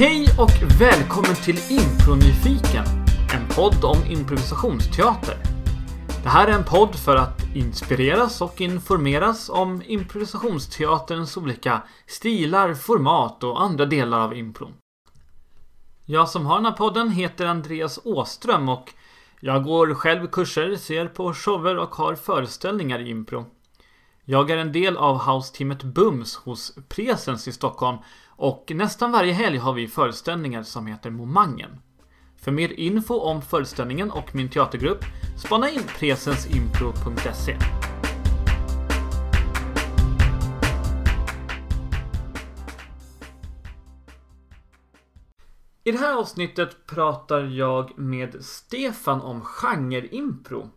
Hej 0.00 0.28
och 0.38 0.80
välkommen 0.80 1.34
till 1.34 1.58
Impronyfiken, 1.70 2.84
en 3.34 3.48
podd 3.48 3.84
om 3.84 4.04
improvisationsteater. 4.10 5.36
Det 6.22 6.28
här 6.28 6.48
är 6.48 6.52
en 6.52 6.64
podd 6.64 6.94
för 6.94 7.16
att 7.16 7.42
inspireras 7.54 8.40
och 8.40 8.60
informeras 8.60 9.48
om 9.48 9.82
improvisationsteaterns 9.86 11.36
olika 11.36 11.82
stilar, 12.06 12.74
format 12.74 13.44
och 13.44 13.62
andra 13.62 13.86
delar 13.86 14.20
av 14.20 14.36
impron. 14.36 14.74
Jag 16.06 16.28
som 16.28 16.46
har 16.46 16.56
den 16.56 16.66
här 16.66 16.72
podden 16.72 17.10
heter 17.10 17.46
Andreas 17.46 18.00
Åström 18.04 18.68
och 18.68 18.92
jag 19.40 19.64
går 19.64 19.94
själv 19.94 20.26
kurser, 20.26 20.76
ser 20.76 21.06
på 21.06 21.34
shower 21.34 21.78
och 21.78 21.94
har 21.94 22.14
föreställningar 22.14 22.98
i 22.98 23.10
impro. 23.10 23.44
Jag 24.24 24.50
är 24.50 24.56
en 24.56 24.72
del 24.72 24.96
av 24.96 25.18
house-teamet 25.18 25.82
Bums 25.82 26.36
hos 26.36 26.74
Presens 26.88 27.48
i 27.48 27.52
Stockholm 27.52 27.98
och 28.40 28.72
nästan 28.74 29.12
varje 29.12 29.32
helg 29.32 29.58
har 29.58 29.72
vi 29.72 29.88
föreställningar 29.88 30.62
som 30.62 30.86
heter 30.86 31.10
Momangen. 31.10 31.70
För 32.36 32.52
mer 32.52 32.68
info 32.72 33.14
om 33.14 33.42
föreställningen 33.42 34.10
och 34.10 34.34
min 34.34 34.48
teatergrupp 34.48 35.04
spana 35.38 35.70
in 35.70 35.82
presensimpro.se. 35.98 37.56
I 45.84 45.92
det 45.92 45.98
här 45.98 46.16
avsnittet 46.16 46.86
pratar 46.86 47.40
jag 47.40 47.98
med 47.98 48.44
Stefan 48.44 49.20
om 49.20 49.40
genreimpro. 49.40 50.70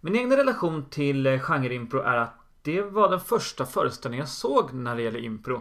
Min 0.00 0.14
egen 0.14 0.36
relation 0.36 0.90
till 0.90 1.38
genreimpro 1.38 2.00
är 2.00 2.16
att 2.16 2.34
det 2.62 2.82
var 2.82 3.10
den 3.10 3.20
första 3.20 3.66
föreställningen 3.66 4.22
jag 4.22 4.28
såg 4.28 4.72
när 4.72 4.96
det 4.96 5.02
gäller 5.02 5.24
impro. 5.24 5.60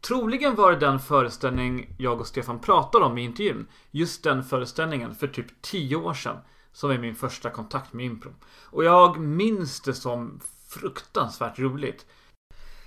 Troligen 0.00 0.54
var 0.54 0.72
det 0.72 0.78
den 0.78 0.98
föreställning 0.98 1.94
jag 1.98 2.20
och 2.20 2.26
Stefan 2.26 2.60
pratade 2.60 3.04
om 3.04 3.18
i 3.18 3.22
intervjun. 3.24 3.66
Just 3.90 4.24
den 4.24 4.44
föreställningen 4.44 5.14
för 5.14 5.28
typ 5.28 5.62
10 5.62 5.96
år 5.96 6.14
sedan. 6.14 6.36
Som 6.72 6.90
är 6.90 6.98
min 6.98 7.14
första 7.14 7.50
kontakt 7.50 7.92
med 7.92 8.06
impro. 8.06 8.34
Och 8.64 8.84
jag 8.84 9.18
minns 9.18 9.80
det 9.80 9.94
som 9.94 10.40
fruktansvärt 10.68 11.58
roligt. 11.58 12.06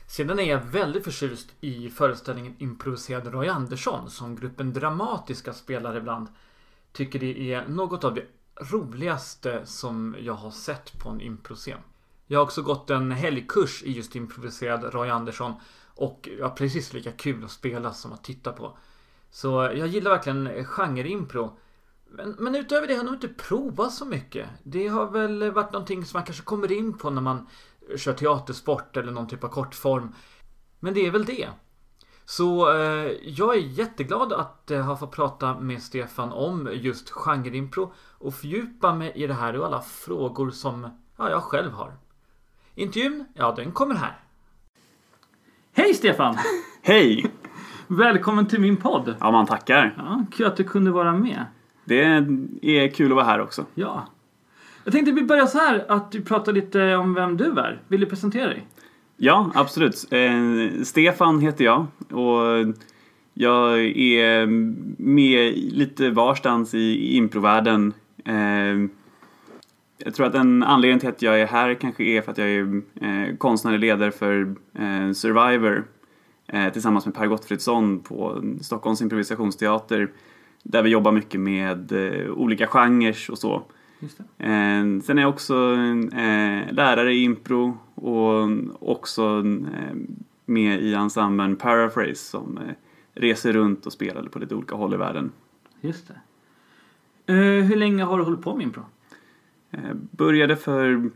Sedan 0.07 0.39
är 0.39 0.43
jag 0.43 0.61
väldigt 0.61 1.03
förtjust 1.03 1.49
i 1.61 1.89
föreställningen 1.89 2.55
Improviserad 2.57 3.27
Roy 3.27 3.47
Andersson 3.47 4.09
som 4.09 4.35
gruppen 4.35 4.73
Dramatiska 4.73 5.53
spelar 5.53 5.97
ibland. 5.97 6.27
Tycker 6.91 7.19
det 7.19 7.53
är 7.53 7.67
något 7.67 8.03
av 8.03 8.13
det 8.13 8.25
roligaste 8.71 9.61
som 9.65 10.15
jag 10.19 10.33
har 10.33 10.51
sett 10.51 10.99
på 10.99 11.09
en 11.09 11.21
improscen. 11.21 11.79
Jag 12.27 12.39
har 12.39 12.43
också 12.43 12.61
gått 12.61 12.89
en 12.89 13.11
helgkurs 13.11 13.83
i 13.83 13.91
just 13.91 14.15
improviserad 14.15 14.93
Roy 14.93 15.09
Andersson 15.09 15.53
och 15.95 16.29
ja, 16.39 16.49
precis 16.49 16.93
lika 16.93 17.11
kul 17.11 17.43
att 17.43 17.51
spela 17.51 17.93
som 17.93 18.13
att 18.13 18.23
titta 18.23 18.51
på. 18.51 18.77
Så 19.29 19.47
jag 19.49 19.87
gillar 19.87 20.11
verkligen 20.11 20.65
genre-impro. 20.65 21.57
Men, 22.09 22.35
men 22.39 22.55
utöver 22.55 22.87
det 22.87 22.93
har 22.93 22.97
jag 22.97 23.05
nog 23.05 23.15
inte 23.15 23.27
provat 23.27 23.93
så 23.93 24.05
mycket. 24.05 24.49
Det 24.63 24.87
har 24.87 25.05
väl 25.05 25.51
varit 25.51 25.71
någonting 25.71 26.05
som 26.05 26.17
man 26.17 26.25
kanske 26.25 26.43
kommer 26.43 26.71
in 26.71 26.97
på 26.97 27.09
när 27.09 27.21
man 27.21 27.47
kör 27.97 28.13
teatersport 28.13 28.97
eller 28.97 29.11
någon 29.11 29.27
typ 29.27 29.43
av 29.43 29.47
kortform. 29.49 30.15
Men 30.79 30.93
det 30.93 31.07
är 31.07 31.11
väl 31.11 31.25
det. 31.25 31.49
Så 32.25 32.73
eh, 32.73 33.11
jag 33.23 33.55
är 33.55 33.59
jätteglad 33.59 34.33
att 34.33 34.71
eh, 34.71 34.81
ha 34.81 34.97
fått 34.97 35.11
prata 35.11 35.59
med 35.59 35.81
Stefan 35.81 36.31
om 36.31 36.69
just 36.73 37.09
genre-impro 37.09 37.93
och 37.97 38.33
fördjupa 38.33 38.93
mig 38.93 39.11
i 39.15 39.27
det 39.27 39.33
här 39.33 39.59
och 39.59 39.65
alla 39.65 39.81
frågor 39.81 40.51
som 40.51 40.87
ja, 41.17 41.29
jag 41.29 41.43
själv 41.43 41.71
har. 41.71 41.97
Intervjun, 42.75 43.25
ja 43.33 43.53
den 43.55 43.71
kommer 43.71 43.95
här. 43.95 44.23
Hej 45.73 45.93
Stefan! 45.93 46.35
Hej! 46.81 47.25
Välkommen 47.87 48.45
till 48.45 48.59
min 48.61 48.77
podd. 48.77 49.15
Ja, 49.19 49.31
man 49.31 49.45
tackar. 49.45 49.93
Ja, 49.97 50.25
kul 50.31 50.45
att 50.45 50.57
du 50.57 50.63
kunde 50.63 50.91
vara 50.91 51.13
med. 51.13 51.45
Det 51.85 52.03
är 52.61 52.87
kul 52.87 53.11
att 53.11 53.15
vara 53.15 53.25
här 53.25 53.41
också. 53.41 53.65
Ja. 53.75 54.07
Jag 54.83 54.93
tänkte 54.93 55.11
vi 55.11 55.23
börjar 55.23 55.45
så 55.45 55.57
här 55.57 55.85
att 55.87 56.11
du 56.11 56.21
pratar 56.21 56.53
lite 56.53 56.95
om 56.95 57.13
vem 57.13 57.37
du 57.37 57.45
är. 57.45 57.81
Vill 57.87 57.99
du 57.99 58.05
presentera 58.05 58.47
dig? 58.47 58.67
Ja, 59.17 59.51
absolut. 59.55 60.07
Eh, 60.11 60.83
Stefan 60.83 61.39
heter 61.39 61.65
jag 61.65 61.85
och 62.09 62.75
jag 63.33 63.79
är 63.97 64.45
med 65.01 65.53
lite 65.57 66.09
varstans 66.09 66.73
i 66.73 67.15
improvärlden. 67.17 67.93
Eh, 68.25 68.89
jag 70.05 70.13
tror 70.13 70.25
att 70.25 70.35
en 70.35 70.63
anledning 70.63 70.99
till 70.99 71.09
att 71.09 71.21
jag 71.21 71.41
är 71.41 71.47
här 71.47 71.73
kanske 71.73 72.03
är 72.03 72.21
för 72.21 72.31
att 72.31 72.37
jag 72.37 72.49
är 72.49 72.81
eh, 73.01 73.35
konstnärlig 73.37 73.79
ledare 73.79 74.11
för 74.11 74.55
eh, 74.73 75.11
Survivor 75.11 75.87
eh, 76.47 76.69
tillsammans 76.69 77.05
med 77.05 77.15
Per 77.15 77.27
Gottfridsson 77.27 77.99
på 77.99 78.43
Stockholms 78.61 79.01
improvisationsteater 79.01 80.09
där 80.63 80.83
vi 80.83 80.89
jobbar 80.89 81.11
mycket 81.11 81.39
med 81.39 81.91
eh, 81.91 82.31
olika 82.31 82.67
genrer 82.67 83.31
och 83.31 83.37
så. 83.37 83.63
Eh, 84.37 84.83
sen 85.03 85.17
är 85.17 85.21
jag 85.21 85.29
också 85.29 85.55
eh, 86.13 86.73
lärare 86.73 87.13
i 87.13 87.23
impro 87.23 87.77
och 87.95 88.49
också 88.91 89.43
med 90.45 90.81
i 90.81 90.93
ensemblen 90.93 91.55
Paraphrase 91.55 92.15
som 92.15 92.59
reser 93.13 93.53
runt 93.53 93.85
och 93.85 93.93
spelar 93.93 94.23
på 94.23 94.39
lite 94.39 94.55
olika 94.55 94.75
håll 94.75 94.93
i 94.93 94.97
världen. 94.97 95.31
Just 95.81 96.07
det. 96.07 97.33
hur 97.61 97.75
länge 97.75 98.03
har 98.03 98.17
du 98.17 98.23
hållit 98.23 98.41
på 98.41 98.55
med 98.55 98.63
impro? 98.63 98.81
Eh, 99.71 99.93
började 99.93 100.55
för, 100.55 101.09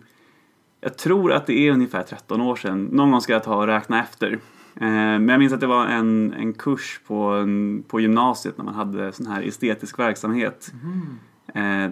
jag 0.81 0.97
tror 0.97 1.33
att 1.33 1.47
det 1.47 1.67
är 1.67 1.71
ungefär 1.71 2.03
13 2.03 2.41
år 2.41 2.55
sedan. 2.55 2.83
Någon 2.83 3.11
gång 3.11 3.21
ska 3.21 3.33
jag 3.33 3.43
ta 3.43 3.55
och 3.55 3.67
räkna 3.67 4.03
efter. 4.03 4.31
Eh, 4.75 4.89
men 4.89 5.29
jag 5.29 5.39
minns 5.39 5.53
att 5.53 5.59
det 5.59 5.67
var 5.67 5.87
en, 5.87 6.33
en 6.33 6.53
kurs 6.53 7.01
på, 7.07 7.45
på 7.87 7.99
gymnasiet 7.99 8.57
när 8.57 8.65
man 8.65 8.75
hade 8.75 9.11
sån 9.11 9.27
här 9.27 9.41
estetisk 9.41 9.99
verksamhet. 9.99 10.73
Mm. 10.83 11.17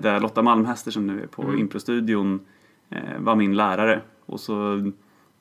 Där 0.02 0.20
Lotta 0.20 0.42
Malmhäster 0.42 0.92
som 0.92 1.08
nu 1.08 1.24
är 1.24 1.28
på 1.28 1.44
mm. 1.44 1.60
Improstudion 1.60 2.40
var 3.18 3.36
min 3.36 3.56
lärare. 3.56 4.02
Och 4.26 4.40
så 4.40 4.92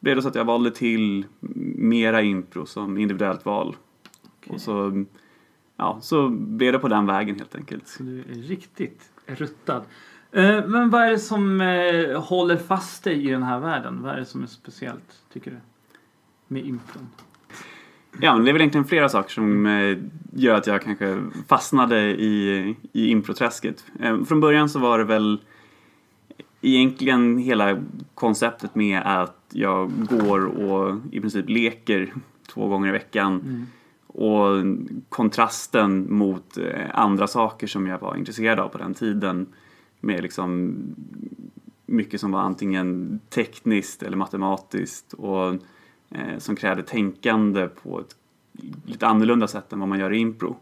blev 0.03 0.17
det 0.17 0.23
så 0.23 0.29
att 0.29 0.35
jag 0.35 0.45
valde 0.45 0.71
till 0.71 1.27
mera 1.77 2.23
impro 2.23 2.67
som 2.67 2.99
individuellt 2.99 3.45
val. 3.45 3.77
Okay. 4.27 4.55
Och 4.55 4.61
så, 4.61 5.05
ja, 5.77 5.99
så 6.03 6.29
blev 6.29 6.73
det 6.73 6.79
på 6.79 6.89
den 6.89 7.07
vägen 7.07 7.37
helt 7.37 7.55
enkelt. 7.55 7.89
Så 7.89 8.03
du 8.03 8.21
är 8.21 8.35
riktigt 8.35 9.11
ruttad. 9.27 9.83
Eh, 10.33 10.67
men 10.67 10.91
vad 10.91 11.03
är 11.03 11.11
det 11.11 11.19
som 11.19 11.61
eh, 11.61 12.21
håller 12.23 12.57
fast 12.57 13.05
dig 13.05 13.29
i 13.29 13.31
den 13.31 13.43
här 13.43 13.59
världen? 13.59 14.03
Vad 14.03 14.15
är 14.15 14.19
det 14.19 14.25
som 14.25 14.43
är 14.43 14.47
speciellt, 14.47 15.23
tycker 15.33 15.51
du? 15.51 15.57
Med 16.49 16.67
impron? 16.67 17.09
Ja, 18.21 18.35
det 18.35 18.51
är 18.51 18.53
väl 18.53 18.63
egentligen 18.63 18.85
flera 18.85 19.09
saker 19.09 19.31
som 19.31 19.67
eh, 19.67 19.99
gör 20.33 20.55
att 20.55 20.67
jag 20.67 20.83
kanske 20.83 21.23
fastnade 21.49 22.01
i, 22.01 22.77
i 22.93 23.09
improträsket. 23.09 23.85
Från 24.29 24.41
början 24.41 24.69
så 24.69 24.79
var 24.79 24.99
det 24.99 25.05
väl 25.05 25.41
egentligen 26.61 27.39
hela 27.39 27.83
konceptet 28.15 28.75
med 28.75 29.03
att 29.05 29.37
jag 29.51 29.91
går 30.11 30.45
och 30.45 30.99
i 31.13 31.21
princip 31.21 31.49
leker 31.49 32.15
två 32.55 32.69
gånger 32.69 32.89
i 32.89 32.93
veckan. 32.93 33.41
Mm. 33.41 33.67
Och 34.07 34.65
kontrasten 35.09 36.15
mot 36.15 36.59
andra 36.93 37.27
saker 37.27 37.67
som 37.67 37.87
jag 37.87 37.99
var 37.99 38.17
intresserad 38.17 38.61
av 38.61 38.69
på 38.69 38.79
den 38.79 38.95
tiden 38.95 39.47
med 40.03 40.23
liksom 40.23 40.77
mycket 41.87 42.21
som 42.21 42.33
var 42.33 42.41
antingen 42.41 43.21
tekniskt 43.29 44.03
eller 44.03 44.17
matematiskt 44.17 45.13
och 45.13 45.55
eh, 46.11 46.39
som 46.39 46.57
krävde 46.57 46.83
tänkande 46.83 47.69
på 47.69 48.01
ett 48.01 48.17
lite 48.87 49.07
annorlunda 49.07 49.49
sätt 49.49 49.73
än 49.73 49.79
vad 49.79 49.89
man 49.89 49.99
gör 49.99 50.13
i 50.13 50.19
impro. 50.19 50.57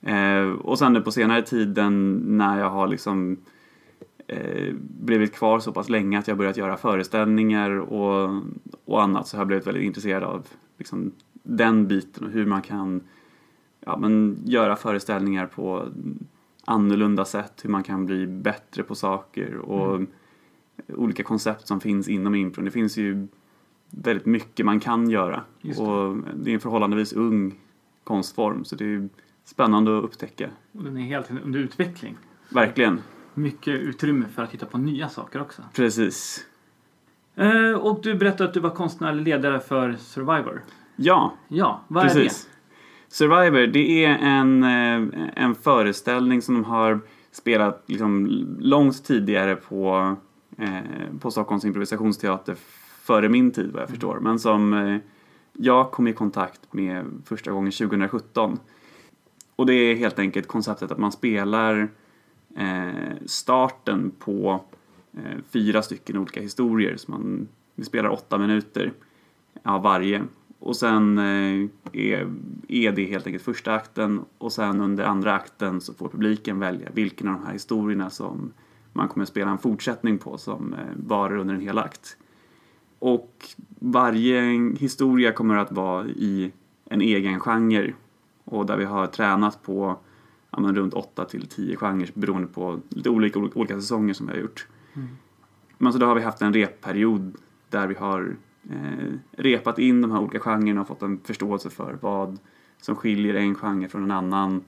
Eh, 0.00 0.50
och 0.50 0.78
sen 0.78 0.92
nu 0.92 1.00
på 1.00 1.12
senare 1.12 1.42
tiden 1.42 2.12
när 2.14 2.58
jag 2.58 2.70
har 2.70 2.88
liksom 2.88 3.36
eh, 4.26 4.74
blivit 4.80 5.34
kvar 5.34 5.60
så 5.60 5.72
pass 5.72 5.88
länge 5.88 6.18
att 6.18 6.28
jag 6.28 6.38
börjat 6.38 6.56
göra 6.56 6.76
föreställningar 6.76 7.70
och, 7.70 8.42
och 8.84 9.02
annat 9.02 9.28
så 9.28 9.36
har 9.36 9.40
jag 9.40 9.46
blivit 9.46 9.66
väldigt 9.66 9.84
intresserad 9.84 10.22
av 10.22 10.46
liksom, 10.78 11.12
den 11.42 11.86
biten 11.86 12.24
och 12.26 12.30
hur 12.30 12.46
man 12.46 12.62
kan 12.62 13.00
ja, 13.80 13.96
men, 13.96 14.38
göra 14.44 14.76
föreställningar 14.76 15.46
på 15.46 15.88
annorlunda 16.66 17.24
sätt, 17.24 17.64
hur 17.64 17.70
man 17.70 17.82
kan 17.82 18.06
bli 18.06 18.26
bättre 18.26 18.82
på 18.82 18.94
saker 18.94 19.56
och 19.56 19.94
mm. 19.96 20.06
olika 20.88 21.22
koncept 21.22 21.66
som 21.66 21.80
finns 21.80 22.08
inom 22.08 22.34
impron. 22.34 22.64
Det 22.64 22.70
finns 22.70 22.96
ju 22.96 23.26
väldigt 23.90 24.26
mycket 24.26 24.66
man 24.66 24.80
kan 24.80 25.10
göra 25.10 25.44
det. 25.62 25.78
och 25.78 26.16
det 26.34 26.50
är 26.50 26.54
en 26.54 26.60
förhållandevis 26.60 27.12
ung 27.12 27.54
konstform 28.04 28.64
så 28.64 28.76
det 28.76 28.84
är 28.84 29.08
spännande 29.44 29.98
att 29.98 30.04
upptäcka. 30.04 30.50
Och 30.72 30.84
den 30.84 30.96
är 30.96 31.02
helt 31.02 31.30
under 31.44 31.60
utveckling. 31.60 32.16
Verkligen. 32.48 33.00
Mycket 33.34 33.74
utrymme 33.74 34.26
för 34.34 34.42
att 34.42 34.50
hitta 34.50 34.66
på 34.66 34.78
nya 34.78 35.08
saker 35.08 35.40
också. 35.40 35.62
Precis. 35.74 36.46
Eh, 37.34 37.72
och 37.72 38.02
du 38.02 38.14
berättade 38.14 38.48
att 38.48 38.54
du 38.54 38.60
var 38.60 38.70
konstnärlig 38.70 39.24
ledare 39.24 39.60
för 39.60 39.96
Survivor. 39.98 40.64
Ja, 40.96 41.34
ja 41.48 41.84
vad 41.88 42.02
precis. 42.02 42.18
är 42.18 42.50
det? 42.50 42.55
Survivor, 43.16 43.66
det 43.66 44.04
är 44.04 44.18
en, 44.18 44.62
eh, 44.64 45.28
en 45.36 45.54
föreställning 45.54 46.42
som 46.42 46.54
de 46.54 46.64
har 46.64 47.00
spelat 47.32 47.84
liksom 47.86 48.26
långt 48.60 49.04
tidigare 49.04 49.56
på, 49.56 50.16
eh, 50.58 51.18
på 51.20 51.30
Stockholms 51.30 51.64
improvisationsteater 51.64 52.56
före 53.02 53.28
min 53.28 53.50
tid 53.50 53.70
vad 53.72 53.82
jag 53.82 53.88
förstår. 53.88 54.18
Men 54.20 54.38
som 54.38 54.72
eh, 54.72 54.98
jag 55.52 55.90
kom 55.90 56.06
i 56.06 56.12
kontakt 56.12 56.72
med 56.72 57.04
första 57.24 57.50
gången 57.50 57.72
2017. 57.72 58.58
Och 59.56 59.66
det 59.66 59.74
är 59.74 59.96
helt 59.96 60.18
enkelt 60.18 60.46
konceptet 60.46 60.92
att 60.92 60.98
man 60.98 61.12
spelar 61.12 61.88
eh, 62.56 63.16
starten 63.26 64.12
på 64.18 64.64
eh, 65.16 65.38
fyra 65.50 65.82
stycken 65.82 66.16
olika 66.16 66.40
historier. 66.40 66.96
Så 66.96 67.10
man, 67.10 67.48
vi 67.74 67.84
spelar 67.84 68.10
åtta 68.10 68.38
minuter 68.38 68.92
av 69.62 69.82
varje. 69.82 70.22
Och 70.58 70.76
sen 70.76 71.18
eh, 71.18 71.68
är, 71.92 72.32
är 72.68 72.92
det 72.92 73.04
helt 73.04 73.26
enkelt 73.26 73.44
första 73.44 73.74
akten 73.74 74.20
och 74.38 74.52
sen 74.52 74.80
under 74.80 75.04
andra 75.04 75.34
akten 75.34 75.80
så 75.80 75.94
får 75.94 76.08
publiken 76.08 76.58
välja 76.58 76.88
vilken 76.94 77.28
av 77.28 77.34
de 77.34 77.46
här 77.46 77.52
historierna 77.52 78.10
som 78.10 78.52
man 78.92 79.08
kommer 79.08 79.22
att 79.22 79.28
spela 79.28 79.50
en 79.50 79.58
fortsättning 79.58 80.18
på 80.18 80.38
som 80.38 80.72
eh, 80.72 80.78
varar 80.96 81.36
under 81.36 81.54
en 81.54 81.60
hel 81.60 81.78
akt. 81.78 82.16
Och 82.98 83.46
varje 83.78 84.42
historia 84.78 85.32
kommer 85.32 85.56
att 85.56 85.72
vara 85.72 86.06
i 86.06 86.52
en 86.84 87.00
egen 87.00 87.40
genre 87.40 87.94
och 88.44 88.66
där 88.66 88.76
vi 88.76 88.84
har 88.84 89.06
tränat 89.06 89.62
på 89.62 89.98
ja, 90.50 90.60
men 90.60 90.76
runt 90.76 90.94
8 90.94 91.24
till 91.24 91.46
10 91.48 91.76
genrer 91.76 92.10
beroende 92.14 92.48
på 92.48 92.80
lite 92.88 93.10
olika, 93.10 93.38
olika 93.38 93.74
säsonger 93.74 94.14
som 94.14 94.26
vi 94.26 94.32
har 94.32 94.40
gjort. 94.40 94.66
Mm. 94.94 95.08
Men 95.78 95.92
så 95.92 95.98
då 95.98 96.06
har 96.06 96.14
vi 96.14 96.22
haft 96.22 96.42
en 96.42 96.52
repperiod 96.52 97.36
där 97.70 97.86
vi 97.86 97.94
har 97.94 98.36
repat 99.32 99.78
in 99.78 100.00
de 100.00 100.10
här 100.10 100.20
olika 100.20 100.38
genrerna 100.38 100.80
och 100.80 100.88
fått 100.88 101.02
en 101.02 101.20
förståelse 101.24 101.70
för 101.70 101.98
vad 102.00 102.38
som 102.80 102.96
skiljer 102.96 103.34
en 103.34 103.54
genre 103.54 103.88
från 103.88 104.02
en 104.02 104.10
annan. 104.10 104.64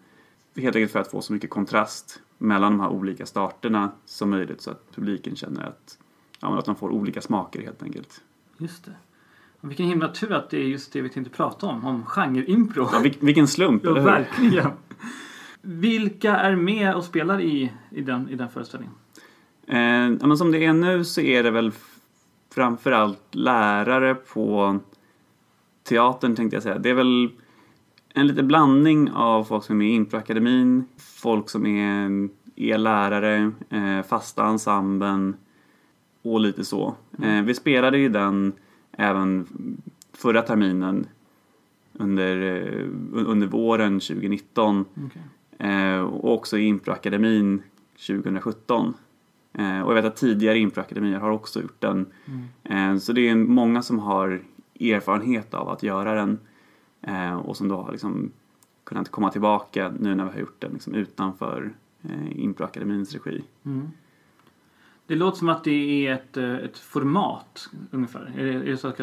Helt 0.56 0.76
enkelt 0.76 0.92
för 0.92 0.98
att 0.98 1.10
få 1.10 1.22
så 1.22 1.32
mycket 1.32 1.50
kontrast 1.50 2.20
mellan 2.38 2.72
de 2.72 2.80
här 2.80 2.88
olika 2.88 3.26
starterna 3.26 3.90
som 4.04 4.30
möjligt 4.30 4.60
så 4.60 4.70
att 4.70 4.94
publiken 4.94 5.36
känner 5.36 5.62
att, 5.62 5.98
ja, 6.40 6.58
att 6.58 6.64
de 6.64 6.76
får 6.76 6.90
olika 6.90 7.20
smaker 7.20 7.62
helt 7.62 7.82
enkelt. 7.82 8.20
Just 8.58 8.84
det. 8.84 8.92
Och 9.60 9.70
vilken 9.70 9.86
himla 9.86 10.08
tur 10.08 10.32
att 10.32 10.50
det 10.50 10.56
är 10.56 10.64
just 10.64 10.92
det 10.92 11.00
vi 11.00 11.08
tänkte 11.08 11.36
prata 11.36 11.66
om, 11.66 11.84
om 11.84 12.06
genre-impro. 12.06 12.88
Ja, 12.92 13.04
vilken 13.20 13.48
slump, 13.48 13.82
ja, 13.84 13.92
verkligen. 13.92 14.70
Vilka 15.62 16.36
är 16.36 16.56
med 16.56 16.94
och 16.94 17.04
spelar 17.04 17.40
i, 17.40 17.72
i, 17.90 18.02
den, 18.02 18.28
i 18.28 18.34
den 18.34 18.48
föreställningen? 18.48 18.94
Eh, 19.66 20.18
ja, 20.20 20.26
men 20.26 20.36
som 20.36 20.52
det 20.52 20.64
är 20.64 20.72
nu 20.72 21.04
så 21.04 21.20
är 21.20 21.42
det 21.42 21.50
väl 21.50 21.72
framförallt 22.58 23.34
lärare 23.34 24.14
på 24.14 24.78
teatern 25.82 26.36
tänkte 26.36 26.56
jag 26.56 26.62
säga. 26.62 26.78
Det 26.78 26.90
är 26.90 26.94
väl 26.94 27.30
en 28.14 28.26
liten 28.26 28.48
blandning 28.48 29.10
av 29.10 29.44
folk 29.44 29.64
som 29.64 29.74
är 29.74 29.78
med 29.78 29.88
i 29.88 29.94
Improakademin, 29.94 30.84
folk 30.96 31.50
som 31.50 31.66
är, 31.66 32.28
är 32.56 32.78
lärare, 32.78 33.52
eh, 33.70 34.02
fasta 34.08 34.46
ensemblen 34.46 35.36
och 36.22 36.40
lite 36.40 36.64
så. 36.64 36.94
Mm. 37.18 37.30
Eh, 37.30 37.44
vi 37.44 37.54
spelade 37.54 37.98
ju 37.98 38.08
den 38.08 38.52
även 38.92 39.46
förra 40.12 40.42
terminen 40.42 41.06
under, 41.92 42.42
eh, 42.42 42.86
under 43.12 43.46
våren 43.46 44.00
2019 44.00 44.84
okay. 45.06 45.98
Och 46.00 46.34
också 46.34 46.58
i 46.58 46.64
Improakademin 46.64 47.62
2017. 48.06 48.94
Eh, 49.58 49.80
och 49.80 49.90
jag 49.90 49.94
vet 49.94 50.04
att 50.04 50.16
tidigare 50.16 50.58
Improakademier 50.58 51.18
har 51.18 51.30
också 51.30 51.60
gjort 51.62 51.80
den. 51.80 52.06
Mm. 52.64 53.00
Så 53.00 53.12
det 53.12 53.28
är 53.28 53.34
många 53.34 53.82
som 53.82 53.98
har 53.98 54.40
erfarenhet 54.80 55.54
av 55.54 55.68
att 55.68 55.82
göra 55.82 56.14
den 56.14 56.38
och 57.42 57.56
som 57.56 57.68
då 57.68 57.76
har 57.76 57.92
liksom 57.92 58.32
kunnat 58.84 59.08
komma 59.08 59.30
tillbaka 59.30 59.92
nu 59.98 60.14
när 60.14 60.24
vi 60.24 60.30
har 60.30 60.38
gjort 60.38 60.60
den 60.60 60.72
liksom 60.72 60.94
utanför 60.94 61.70
Improakademins 62.30 63.12
regi. 63.12 63.42
Mm. 63.64 63.88
Det 65.06 65.14
låter 65.14 65.38
som 65.38 65.48
att 65.48 65.64
det 65.64 66.06
är 66.06 66.14
ett, 66.14 66.36
ett 66.36 66.78
format 66.78 67.68
ungefär. 67.90 68.32
Är 68.36 68.44
det, 68.44 68.52
är 68.52 68.64
det 68.64 68.76
så 68.76 68.88
att 68.88 69.00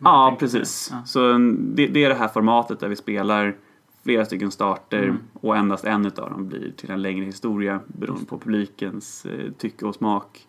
Ja, 0.00 0.36
precis. 0.38 0.88
Ja. 0.92 1.02
Så 1.04 1.32
det, 1.58 1.86
det, 1.86 2.04
är 2.04 2.08
det 2.08 2.14
här 2.14 2.28
formatet 2.28 2.80
där 2.80 2.88
vi 2.88 2.96
spelar 2.96 3.56
flera 4.02 4.24
stycken 4.24 4.50
starter 4.50 5.02
mm. 5.02 5.18
och 5.32 5.56
endast 5.56 5.84
en 5.84 6.06
av 6.06 6.12
dem 6.12 6.48
blir 6.48 6.72
till 6.76 6.90
en 6.90 7.02
längre 7.02 7.24
historia 7.24 7.80
beroende 7.86 8.26
på 8.26 8.38
publikens 8.38 9.26
eh, 9.26 9.52
tycke 9.52 9.86
och 9.86 9.94
smak. 9.94 10.46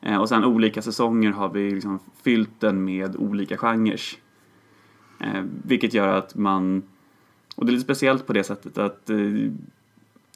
Eh, 0.00 0.20
och 0.20 0.28
sen 0.28 0.44
olika 0.44 0.82
säsonger 0.82 1.30
har 1.30 1.48
vi 1.48 1.70
liksom 1.70 1.98
fyllt 2.22 2.60
den 2.60 2.84
med 2.84 3.16
olika 3.16 3.56
genrer. 3.56 4.00
Eh, 5.20 5.44
vilket 5.64 5.94
gör 5.94 6.18
att 6.18 6.34
man, 6.34 6.82
och 7.56 7.66
det 7.66 7.70
är 7.70 7.72
lite 7.72 7.84
speciellt 7.84 8.26
på 8.26 8.32
det 8.32 8.44
sättet 8.44 8.78
att 8.78 9.10
eh, 9.10 9.50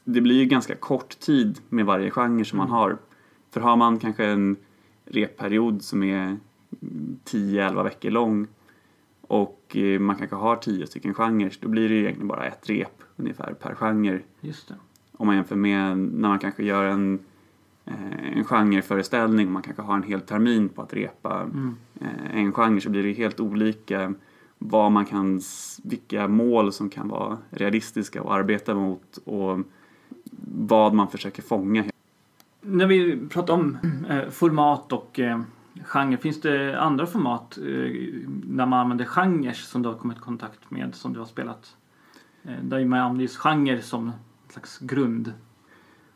det 0.05 0.21
blir 0.21 0.45
ganska 0.45 0.75
kort 0.75 1.21
tid 1.21 1.59
med 1.69 1.87
varje 1.87 2.11
genre 2.11 2.45
som 2.45 2.59
mm. 2.59 2.71
man 2.71 2.79
har. 2.79 2.99
För 3.51 3.61
har 3.61 3.77
man 3.77 3.99
kanske 3.99 4.25
en 4.25 4.57
repperiod 5.05 5.83
som 5.83 6.03
är 6.03 6.37
10-11 7.25 7.85
veckor 7.85 8.11
lång 8.11 8.47
och 9.29 9.77
eh, 9.77 10.01
man 10.01 10.17
kanske 10.17 10.37
har 10.37 10.57
10 10.57 10.87
stycken 10.87 11.15
genrer 11.15 11.57
då 11.61 11.69
blir 11.69 11.89
det 11.89 11.95
egentligen 11.95 12.29
bara 12.29 12.47
ett 12.47 12.69
rep 12.71 13.03
ungefär 13.17 13.55
per 13.55 13.75
genre. 13.75 14.21
Just 14.41 14.69
det. 14.69 14.75
Om 15.17 15.27
man 15.27 15.37
jämför 15.37 15.57
med 15.57 15.99
när 15.99 16.29
man 16.29 16.39
kanske 16.39 16.65
gör 16.65 16.85
en, 16.85 17.19
eh, 17.85 18.39
en 18.39 18.45
genreföreställning 18.45 19.47
och 19.47 19.53
man 19.53 19.63
kanske 19.63 19.83
har 19.83 19.95
en 19.95 20.03
hel 20.03 20.21
termin 20.21 20.69
på 20.69 20.83
att 20.83 20.95
repa 20.95 21.41
mm. 21.41 21.77
Eh, 22.01 22.37
en 22.37 22.53
genre 22.53 22.81
så 22.81 22.91
blir 22.91 23.03
det 23.03 23.13
helt 23.13 23.41
olika 23.41 24.15
vad 24.59 24.93
man 24.93 25.05
kan, 25.05 25.41
vilka 25.85 26.29
mål 26.29 26.73
som 26.73 26.91
kan 26.91 27.09
vara 27.09 27.39
realistiska 27.51 28.21
att 28.21 28.27
arbeta 28.27 28.75
mot 28.75 29.17
och 29.25 29.59
vad 30.55 30.95
man 30.95 31.09
försöker 31.09 31.43
fånga. 31.43 31.85
När 32.61 32.87
vi 32.87 33.29
pratar 33.29 33.55
om 33.55 33.79
format 34.31 34.93
och 34.93 35.21
genre. 35.85 36.17
Finns 36.17 36.41
det 36.41 36.81
andra 36.81 37.07
format 37.07 37.59
eh, 37.59 37.65
när 38.47 38.67
man 38.67 38.73
använder 38.73 39.05
genrer 39.05 39.53
som 39.53 39.83
du 39.83 39.89
har 39.89 39.97
kommit 39.97 40.19
i 40.19 40.21
kontakt 40.21 40.71
med 40.71 40.95
som 40.95 41.13
du 41.13 41.19
har 41.19 41.27
spelat? 41.27 41.77
Eh, 42.45 42.63
där 42.63 42.85
man 42.85 42.99
använder 42.99 43.23
just 43.23 43.37
genre 43.37 43.83
som 43.83 44.13
slags 44.53 44.79
grund. 44.79 45.33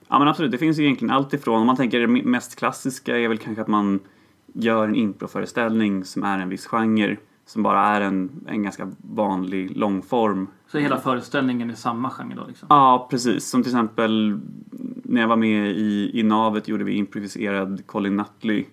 Ja 0.09 0.19
men 0.19 0.29
absolut, 0.29 0.53
det 0.53 0.59
finns 0.59 0.79
ju 0.79 0.85
egentligen 0.85 1.15
allt 1.15 1.33
ifrån, 1.35 1.61
om 1.61 1.67
man 1.67 1.77
tänker 1.77 2.01
det 2.01 2.07
mest 2.07 2.57
klassiska 2.57 3.19
är 3.19 3.29
väl 3.29 3.39
kanske 3.39 3.63
att 3.63 3.69
man 3.69 4.01
gör 4.53 4.89
en 4.89 4.95
improföreställning 4.95 6.05
som 6.05 6.23
är 6.23 6.39
en 6.39 6.49
viss 6.49 6.67
genre 6.67 7.17
som 7.47 7.63
bara 7.63 7.87
är 7.87 8.01
en, 8.01 8.45
en 8.47 8.63
ganska 8.63 8.91
vanlig 8.99 9.77
långform. 9.77 10.47
Så 10.67 10.79
hela 10.79 10.99
föreställningen 10.99 11.71
är 11.71 11.75
samma 11.75 12.11
genre 12.11 12.35
då? 12.35 12.47
Liksom? 12.47 12.67
Ja, 12.71 13.07
precis. 13.11 13.51
Som 13.51 13.63
till 13.63 13.73
exempel 13.73 14.41
när 15.05 15.21
jag 15.21 15.29
var 15.29 15.37
med 15.37 15.71
i, 15.71 16.11
i 16.15 16.23
Navet 16.23 16.69
gjorde 16.69 16.85
vi 16.85 16.93
improviserad 16.93 17.87
Colin 17.87 18.17
Nutley 18.17 18.65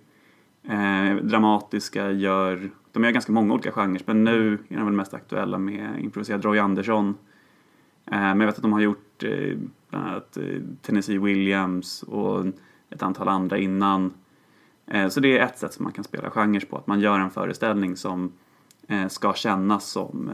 Eh, 0.70 1.16
dramatiska 1.16 2.12
gör, 2.12 2.70
de 2.92 3.04
gör 3.04 3.12
ganska 3.12 3.32
många 3.32 3.54
olika 3.54 3.72
genrer 3.72 4.02
men 4.06 4.24
nu 4.24 4.54
är 4.70 4.78
de 4.78 4.86
väl 4.86 4.94
mest 4.94 5.14
aktuella 5.14 5.58
med 5.58 6.00
improviserad 6.00 6.46
Roy 6.46 6.60
Andersson. 6.60 7.16
Eh, 8.06 8.20
men 8.20 8.40
jag 8.40 8.48
vet 8.48 8.56
att 8.56 8.62
de 8.62 8.74
har 8.74 8.80
gjort 8.80 9.24
eh, 9.24 9.58
bland 9.90 10.08
annat 10.08 10.38
eh, 10.38 10.62
Tennessee 10.82 11.18
Williams 11.18 12.04
och 12.04 12.46
ett 12.90 13.04
antal 13.04 13.28
andra 13.28 13.58
innan. 13.58 14.14
Eh, 14.88 15.08
så 15.08 15.20
det 15.20 15.38
är 15.38 15.46
ett 15.46 15.60
sätt 15.60 15.74
som 15.74 15.84
man 15.84 15.94
kan 15.94 16.04
spela 16.04 16.30
genrer 16.30 16.60
på, 16.60 16.78
att 16.78 16.88
man 16.88 17.00
gör 17.00 17.20
en 17.20 17.32
föreställning 17.32 17.96
som 17.96 18.32
ska 19.10 19.34
kännas 19.34 19.86
som 19.86 20.32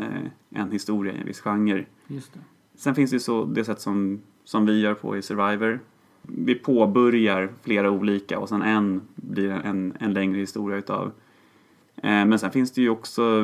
en 0.50 0.72
historia 0.72 1.14
i 1.14 1.18
en 1.18 1.26
viss 1.26 1.42
genre. 1.42 1.86
Sen 2.76 2.96
finns 2.96 3.12
det 3.12 3.16
ju 3.16 3.20
så 3.20 3.46
det 3.46 3.66
sätt 3.66 3.82
som, 3.82 4.22
som 4.44 4.66
vi 4.66 4.80
gör 4.80 4.94
på 4.94 5.18
i 5.18 5.22
Survivor 5.22 5.80
vi 6.28 6.56
påbörjar 6.56 7.50
flera 7.62 7.92
olika 7.92 8.40
och 8.40 8.50
sen 8.50 8.62
en 8.62 9.02
blir 9.16 9.52
en, 9.52 9.94
en 10.00 10.14
längre 10.14 10.40
historia 10.40 10.78
utav. 10.78 11.12
Eh, 11.96 12.26
men 12.26 12.40
sen 12.40 12.52
finns 12.52 12.72
det 12.72 12.82
ju 12.82 12.90
också, 12.90 13.44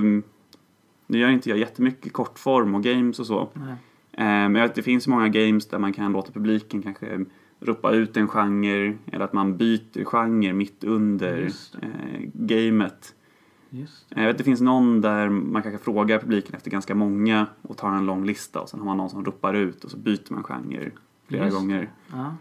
nu 1.07 1.17
gör 1.17 1.29
inte 1.29 1.49
jag 1.49 1.57
jättemycket 1.57 2.13
kortform 2.13 2.75
och 2.75 2.83
games 2.83 3.19
och 3.19 3.25
så. 3.25 3.49
Nej. 3.53 3.75
Eh, 4.11 4.25
men 4.25 4.55
jag 4.55 4.61
vet, 4.61 4.75
det 4.75 4.83
finns 4.83 5.07
många 5.07 5.27
games 5.27 5.67
där 5.67 5.79
man 5.79 5.93
kan 5.93 6.11
låta 6.11 6.31
publiken 6.31 6.81
kanske 6.81 7.25
ropa 7.59 7.91
ut 7.91 8.17
en 8.17 8.27
genre 8.27 8.97
eller 9.11 9.25
att 9.25 9.33
man 9.33 9.57
byter 9.57 10.03
genre 10.03 10.53
mitt 10.53 10.83
under 10.83 11.49
eh, 11.81 12.21
gamet. 12.33 13.15
Jag 14.09 14.25
vet, 14.25 14.37
det 14.37 14.43
finns 14.43 14.61
någon 14.61 15.01
där 15.01 15.29
man 15.29 15.61
kanske 15.61 15.83
frågar 15.83 16.19
publiken 16.19 16.55
efter 16.55 16.71
ganska 16.71 16.95
många 16.95 17.47
och 17.61 17.77
tar 17.77 17.91
en 17.91 18.05
lång 18.05 18.25
lista 18.25 18.61
och 18.61 18.69
sen 18.69 18.79
har 18.79 18.85
man 18.85 18.97
någon 18.97 19.09
som 19.09 19.25
ropar 19.25 19.53
ut 19.53 19.83
och 19.83 19.91
så 19.91 19.97
byter 19.97 20.33
man 20.33 20.43
genre 20.43 20.91
flera 21.27 21.45
Just. 21.45 21.57
gånger. 21.57 21.89
Ja. 22.11 22.35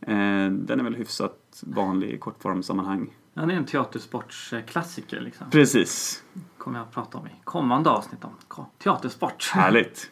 Eh, 0.00 0.50
den 0.50 0.80
är 0.80 0.82
väl 0.82 0.94
hyfsat 0.94 1.62
vanlig 1.66 2.10
i 2.10 2.18
kortformsammanhang. 2.18 3.10
Ja, 3.34 3.42
det 3.46 3.52
är 3.52 3.56
en 3.56 3.66
teatersportsklassiker 3.66 5.20
liksom. 5.20 5.50
Precis. 5.50 6.22
kommer 6.58 6.78
jag 6.78 6.86
att 6.86 6.94
prata 6.94 7.18
om 7.18 7.26
i 7.26 7.30
kommande 7.44 7.90
avsnitt 7.90 8.24
om 8.24 8.64
teatersport. 8.78 9.50
Härligt. 9.54 10.10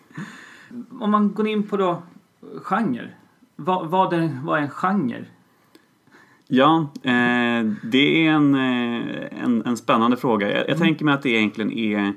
om 1.00 1.10
man 1.10 1.34
går 1.34 1.46
in 1.46 1.62
på 1.62 1.76
då 1.76 2.02
genre. 2.62 3.10
Vad, 3.56 3.88
vad, 3.88 4.12
är, 4.12 4.40
vad 4.44 4.58
är 4.58 4.62
en 4.62 4.70
genre? 4.70 5.24
Ja, 6.48 6.88
eh, 7.02 7.64
det 7.82 8.26
är 8.26 8.30
en, 8.30 8.54
eh, 8.54 9.42
en, 9.44 9.66
en 9.66 9.76
spännande 9.76 10.16
fråga. 10.16 10.48
Jag, 10.48 10.58
jag 10.58 10.68
mm. 10.68 10.78
tänker 10.78 11.04
mig 11.04 11.14
att 11.14 11.22
det 11.22 11.30
egentligen 11.30 11.72
är 11.72 12.14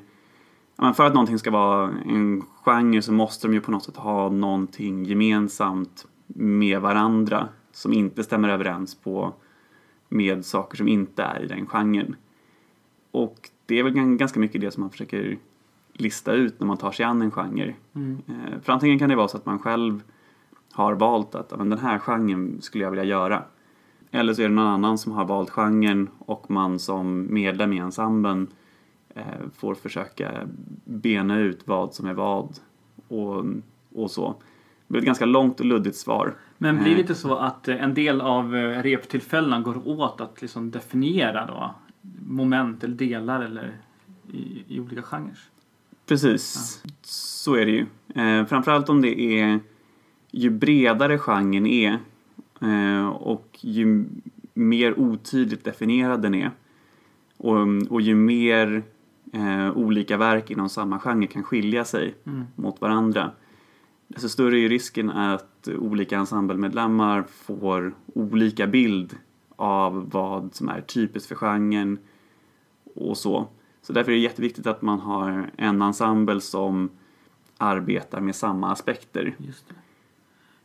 för 0.95 1.05
att 1.05 1.13
någonting 1.13 1.39
ska 1.39 1.51
vara 1.51 1.91
en 2.05 2.43
genre 2.63 3.01
så 3.01 3.11
måste 3.11 3.47
de 3.47 3.53
ju 3.53 3.61
på 3.61 3.71
något 3.71 3.83
sätt 3.83 3.97
ha 3.97 4.29
någonting 4.29 5.05
gemensamt 5.05 6.05
med 6.27 6.81
varandra 6.81 7.47
som 7.71 7.93
inte 7.93 8.23
stämmer 8.23 8.49
överens 8.49 8.95
på 8.95 9.33
med 10.09 10.45
saker 10.45 10.77
som 10.77 10.87
inte 10.87 11.23
är 11.23 11.43
i 11.43 11.47
den 11.47 11.65
genren. 11.65 12.15
Och 13.11 13.49
det 13.65 13.79
är 13.79 13.83
väl 13.83 13.93
ganska 13.93 14.39
mycket 14.39 14.61
det 14.61 14.71
som 14.71 14.81
man 14.81 14.89
försöker 14.89 15.37
lista 15.93 16.33
ut 16.33 16.59
när 16.59 16.67
man 16.67 16.77
tar 16.77 16.91
sig 16.91 17.05
an 17.05 17.21
en 17.21 17.31
genre. 17.31 17.75
Mm. 17.93 18.17
Eh, 18.27 18.59
För 18.61 18.73
antingen 18.73 18.99
kan 18.99 19.09
det 19.09 19.15
vara 19.15 19.27
så 19.27 19.37
att 19.37 19.45
man 19.45 19.59
själv 19.59 20.03
har 20.71 20.93
valt 20.93 21.35
att 21.35 21.47
"Ja, 21.51 21.57
men 21.57 21.69
den 21.69 21.79
här 21.79 21.99
genren 21.99 22.61
skulle 22.61 22.83
jag 22.83 22.91
vilja 22.91 23.03
göra. 23.03 23.43
Eller 24.11 24.33
så 24.33 24.41
är 24.41 24.49
det 24.49 24.55
någon 24.55 24.67
annan 24.67 24.97
som 24.97 25.11
har 25.11 25.25
valt 25.25 25.49
genren 25.49 26.09
och 26.19 26.51
man 26.51 26.79
som 26.79 27.27
medlem 27.33 27.73
i 27.73 27.77
ensemblen 27.77 28.47
eh, 29.15 29.23
får 29.55 29.75
försöka 29.75 30.31
bena 30.85 31.39
ut 31.39 31.67
vad 31.67 31.93
som 31.93 32.05
är 32.07 32.13
vad 32.13 32.59
och, 33.07 33.45
och 33.95 34.11
så. 34.11 34.35
Det 34.87 34.91
blir 34.91 34.99
ett 35.01 35.05
ganska 35.05 35.25
långt 35.25 35.59
och 35.59 35.65
luddigt 35.65 35.95
svar. 35.95 36.33
Men 36.61 36.75
blir 36.77 36.85
det 36.89 36.93
Eh. 36.95 36.99
inte 36.99 37.15
så 37.15 37.35
att 37.35 37.67
eh, 37.67 37.83
en 37.83 37.93
del 37.93 38.21
av 38.21 38.55
eh, 38.55 38.83
reptillfällena 38.83 39.59
går 39.59 39.87
åt 39.87 40.21
att 40.21 40.41
liksom 40.41 40.71
definiera 40.71 41.45
då 41.45 41.75
moment 42.27 42.83
eller 42.83 42.95
delar 42.95 43.41
eller 43.41 43.77
i, 44.33 44.63
i 44.67 44.79
olika 44.79 45.01
genrer? 45.01 45.39
Precis, 46.05 46.81
så 47.01 47.55
är 47.55 47.65
det 47.65 47.71
ju. 47.71 47.85
Eh, 48.23 48.45
framförallt 48.45 48.89
om 48.89 49.01
det 49.01 49.19
är 49.41 49.59
ju 50.31 50.49
bredare 50.49 51.17
genren 51.17 51.67
är 51.67 51.97
eh, 52.61 53.07
och 53.07 53.57
ju 53.61 54.05
mer 54.53 54.99
otydligt 54.99 55.63
definierad 55.63 56.21
den 56.21 56.35
är 56.35 56.51
och, 57.37 57.57
och 57.89 58.01
ju 58.01 58.15
mer 58.15 58.83
eh, 59.33 59.71
olika 59.77 60.17
verk 60.17 60.51
inom 60.51 60.69
samma 60.69 60.99
genre 60.99 61.27
kan 61.27 61.43
skilja 61.43 61.85
sig 61.85 62.15
Mm. 62.25 62.43
mot 62.55 62.81
varandra 62.81 63.31
desto 64.09 64.29
större 64.29 64.59
är 64.59 64.69
risken 64.69 65.09
att 65.09 65.67
olika 65.67 66.17
ensemblemedlemmar 66.17 67.23
får 67.23 67.93
olika 68.13 68.67
bild 68.67 69.17
av 69.55 70.09
vad 70.09 70.55
som 70.55 70.69
är 70.69 70.81
typiskt 70.81 71.29
för 71.29 71.35
genren 71.35 71.99
och 72.95 73.17
så. 73.17 73.47
Så 73.81 73.93
därför 73.93 74.11
är 74.11 74.15
det 74.15 74.21
jätteviktigt 74.21 74.67
att 74.67 74.81
man 74.81 74.99
har 74.99 75.51
en 75.57 75.81
ensemble 75.81 76.41
som 76.41 76.89
arbetar 77.57 78.21
med 78.21 78.35
samma 78.35 78.71
aspekter. 78.71 79.35
Just 79.37 79.67
det. 79.67 79.75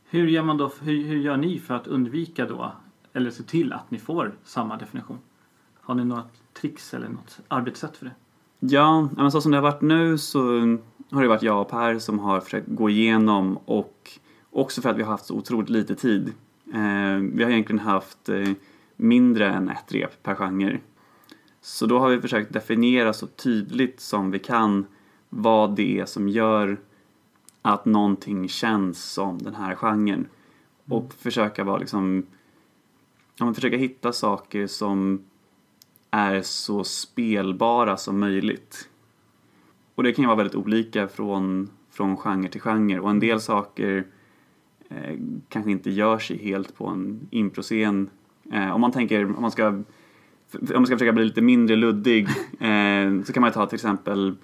Hur 0.04 0.28
gör 0.28 0.42
man 0.42 0.56
då, 0.56 0.72
hur, 0.80 1.04
hur 1.04 1.18
gör 1.18 1.36
ni 1.36 1.58
för 1.58 1.74
att 1.74 1.86
undvika 1.86 2.46
då, 2.46 2.72
eller 3.12 3.30
se 3.30 3.42
till 3.42 3.72
att 3.72 3.90
ni 3.90 3.98
får 3.98 4.34
samma 4.44 4.76
definition? 4.76 5.18
Har 5.80 5.94
ni 5.94 6.04
några 6.04 6.24
tricks 6.52 6.94
eller 6.94 7.08
något 7.08 7.40
arbetssätt 7.48 7.96
för 7.96 8.04
det? 8.04 8.12
Ja, 8.68 9.08
men 9.16 9.30
så 9.30 9.40
som 9.40 9.50
det 9.50 9.56
har 9.56 9.62
varit 9.62 9.80
nu 9.80 10.18
så 10.18 10.40
har 11.10 11.22
det 11.22 11.28
varit 11.28 11.42
jag 11.42 11.60
och 11.60 11.68
Per 11.68 11.98
som 11.98 12.18
har 12.18 12.40
försökt 12.40 12.68
gå 12.68 12.90
igenom 12.90 13.56
och 13.56 14.10
också 14.50 14.82
för 14.82 14.90
att 14.90 14.96
vi 14.96 15.02
har 15.02 15.10
haft 15.10 15.26
så 15.26 15.34
otroligt 15.34 15.70
lite 15.70 15.94
tid. 15.94 16.32
Eh, 16.74 17.16
vi 17.32 17.44
har 17.44 17.50
egentligen 17.50 17.78
haft 17.78 18.28
eh, 18.28 18.48
mindre 18.96 19.52
än 19.52 19.68
ett 19.68 19.92
rep 19.92 20.22
per 20.22 20.34
genre. 20.34 20.80
Så 21.60 21.86
då 21.86 21.98
har 21.98 22.08
vi 22.08 22.20
försökt 22.20 22.52
definiera 22.52 23.12
så 23.12 23.26
tydligt 23.26 24.00
som 24.00 24.30
vi 24.30 24.38
kan 24.38 24.86
vad 25.28 25.76
det 25.76 26.00
är 26.00 26.04
som 26.04 26.28
gör 26.28 26.80
att 27.62 27.84
någonting 27.84 28.48
känns 28.48 29.04
som 29.12 29.38
den 29.38 29.54
här 29.54 29.74
genren. 29.74 30.26
Och 30.88 31.14
försöka 31.14 31.64
vara 31.64 31.78
liksom, 31.78 32.26
ja, 33.36 33.54
försöka 33.54 33.76
hitta 33.76 34.12
saker 34.12 34.66
som 34.66 35.24
är 36.14 36.42
så 36.42 36.84
spelbara 36.84 37.96
som 37.96 38.20
möjligt. 38.20 38.88
Och 39.94 40.02
det 40.02 40.12
kan 40.12 40.22
ju 40.22 40.26
vara 40.26 40.36
väldigt 40.36 40.54
olika 40.54 41.08
från, 41.08 41.70
från 41.90 42.16
genre 42.16 42.48
till 42.48 42.60
genre 42.60 42.98
och 42.98 43.10
en 43.10 43.20
del 43.20 43.40
saker 43.40 44.04
eh, 44.88 45.18
kanske 45.48 45.70
inte 45.70 45.90
gör 45.90 46.18
sig 46.18 46.38
helt 46.38 46.76
på 46.76 46.86
en 46.86 47.28
improscen. 47.30 48.10
Eh, 48.52 48.74
om 48.74 48.80
man 48.80 48.92
tänker, 48.92 49.24
om 49.24 49.42
man 49.42 49.50
ska 49.50 49.68
om 49.68 49.84
man 50.74 50.86
ska 50.86 50.94
försöka 50.96 51.12
bli 51.12 51.24
lite 51.24 51.42
mindre 51.42 51.76
luddig 51.76 52.28
eh, 52.60 53.22
så 53.24 53.32
kan 53.32 53.40
man 53.40 53.52
ta 53.52 53.66
till 53.66 53.76
exempel 53.76 54.34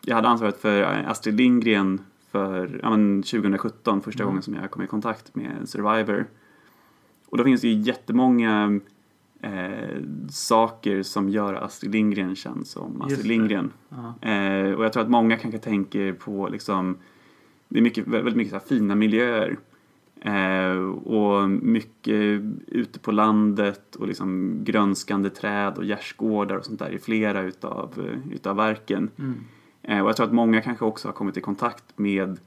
jag 0.00 0.14
hade 0.14 0.28
ansvaret 0.28 0.60
för 0.60 0.82
Astrid 0.82 1.34
Lindgren 1.34 2.00
för 2.30 2.80
ja, 2.82 2.90
men 2.90 3.22
2017, 3.22 4.02
första 4.02 4.22
Mm. 4.22 4.30
gången 4.30 4.42
som 4.42 4.54
jag 4.54 4.70
kom 4.70 4.82
i 4.82 4.86
kontakt 4.86 5.34
med 5.34 5.68
Survivor. 5.68 6.26
Och 7.28 7.38
då 7.38 7.44
finns 7.44 7.60
det 7.60 7.68
ju 7.68 7.80
jättemånga 7.80 8.80
eh, 9.42 10.02
saker 10.30 11.02
som 11.02 11.28
gör 11.28 11.54
Astrid 11.54 11.92
Lindgren 11.92 12.36
känd 12.36 12.66
som 12.66 13.02
Astrid. 13.02 13.26
Lindgren. 13.26 13.72
Eh, 14.20 14.72
och 14.72 14.84
jag 14.84 14.92
tror 14.92 15.02
att 15.02 15.10
många 15.10 15.36
kanske 15.36 15.58
tänker 15.58 16.12
på 16.12 16.48
liksom, 16.48 16.96
det 17.68 17.78
är 17.78 17.82
mycket, 17.82 18.06
väldigt 18.06 18.36
mycket 18.36 18.52
så 18.52 18.60
fina 18.68 18.94
miljöer. 18.94 19.56
Eh, 20.24 20.76
och 20.90 21.50
mycket 21.50 22.42
ute 22.66 22.98
på 22.98 23.12
landet 23.12 23.96
och 23.96 24.08
liksom 24.08 24.58
grönskande 24.64 25.30
träd 25.30 25.78
och 25.78 25.84
gärdsgårdar 25.84 26.56
och 26.56 26.64
sånt 26.64 26.78
där 26.78 26.90
i 26.90 26.98
flera 26.98 27.40
utav, 27.42 27.92
eh, 27.98 28.34
utav 28.34 28.56
verken. 28.56 29.10
Mm. 29.18 29.34
Eh, 29.82 30.02
och 30.02 30.08
jag 30.08 30.16
tror 30.16 30.26
att 30.26 30.32
många 30.32 30.60
kanske 30.60 30.84
också 30.84 31.08
har 31.08 31.12
kommit 31.12 31.36
i 31.36 31.40
kontakt 31.40 31.98
med 31.98 32.38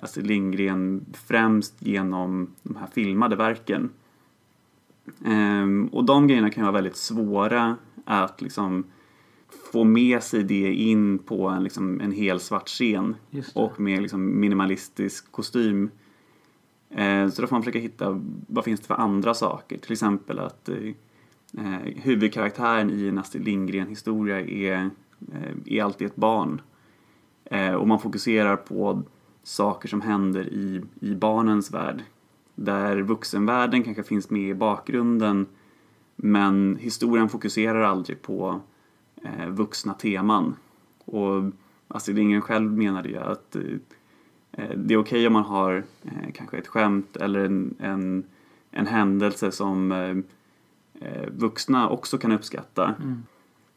Astrid 0.00 0.26
Lindgren 0.26 1.04
främst 1.12 1.82
genom 1.82 2.54
de 2.62 2.76
här 2.76 2.86
filmade 2.86 3.36
verken. 3.36 3.90
Ehm, 5.24 5.88
och 5.92 6.04
de 6.04 6.26
grejerna 6.26 6.50
kan 6.50 6.62
vara 6.62 6.72
väldigt 6.72 6.96
svåra 6.96 7.76
att 8.04 8.42
liksom 8.42 8.84
få 9.72 9.84
med 9.84 10.22
sig 10.22 10.42
det 10.42 10.74
in 10.74 11.18
på 11.18 11.48
en, 11.48 11.64
liksom, 11.64 12.00
en 12.00 12.12
hel 12.12 12.40
svart 12.40 12.68
scen 12.68 13.16
och 13.54 13.80
med 13.80 14.02
liksom, 14.02 14.40
minimalistisk 14.40 15.32
kostym. 15.32 15.90
Eh, 16.90 17.28
så 17.28 17.42
då 17.42 17.48
får 17.48 17.54
man 17.54 17.62
försöka 17.62 17.78
hitta 17.78 18.22
vad 18.48 18.64
finns 18.64 18.80
det 18.80 18.86
för 18.86 18.94
andra 18.94 19.34
saker. 19.34 19.78
Till 19.78 19.92
exempel 19.92 20.38
att 20.38 20.68
eh, 20.68 20.76
eh, 21.58 21.80
huvudkaraktären 21.96 22.90
i 22.90 23.08
en 23.08 23.18
Astrid 23.18 23.44
Lindgren-historia 23.44 24.40
är, 24.40 24.90
eh, 25.32 25.76
är 25.76 25.82
alltid 25.82 26.06
ett 26.06 26.16
barn. 26.16 26.60
Eh, 27.44 27.72
och 27.72 27.88
man 27.88 28.00
fokuserar 28.00 28.56
på 28.56 29.02
saker 29.42 29.88
som 29.88 30.00
händer 30.00 30.48
i, 30.48 30.82
i 31.00 31.14
barnens 31.14 31.70
värld. 31.70 32.04
Där 32.60 33.02
vuxenvärlden 33.02 33.82
kanske 33.82 34.02
finns 34.02 34.30
med 34.30 34.50
i 34.50 34.54
bakgrunden 34.54 35.46
men 36.16 36.76
historien 36.80 37.28
fokuserar 37.28 37.82
aldrig 37.82 38.22
på 38.22 38.60
eh, 39.22 39.48
vuxna 39.48 39.94
teman. 39.94 40.56
Och 41.04 41.42
Astrid 41.88 42.16
Lindgren 42.16 42.42
själv 42.42 42.72
menade 42.72 43.08
ju 43.08 43.16
att 43.16 43.56
eh, 43.56 43.62
eh, 44.52 44.76
det 44.76 44.94
är 44.94 44.98
okej 44.98 45.26
om 45.26 45.32
man 45.32 45.44
har 45.44 45.84
eh, 46.02 46.32
kanske 46.34 46.58
ett 46.58 46.66
skämt 46.66 47.16
eller 47.16 47.44
en, 47.44 47.74
en, 47.78 48.24
en 48.70 48.86
händelse 48.86 49.52
som 49.52 49.92
eh, 49.92 50.16
eh, 51.08 51.28
vuxna 51.28 51.88
också 51.88 52.18
kan 52.18 52.32
uppskatta. 52.32 52.94
Mm. 53.02 53.22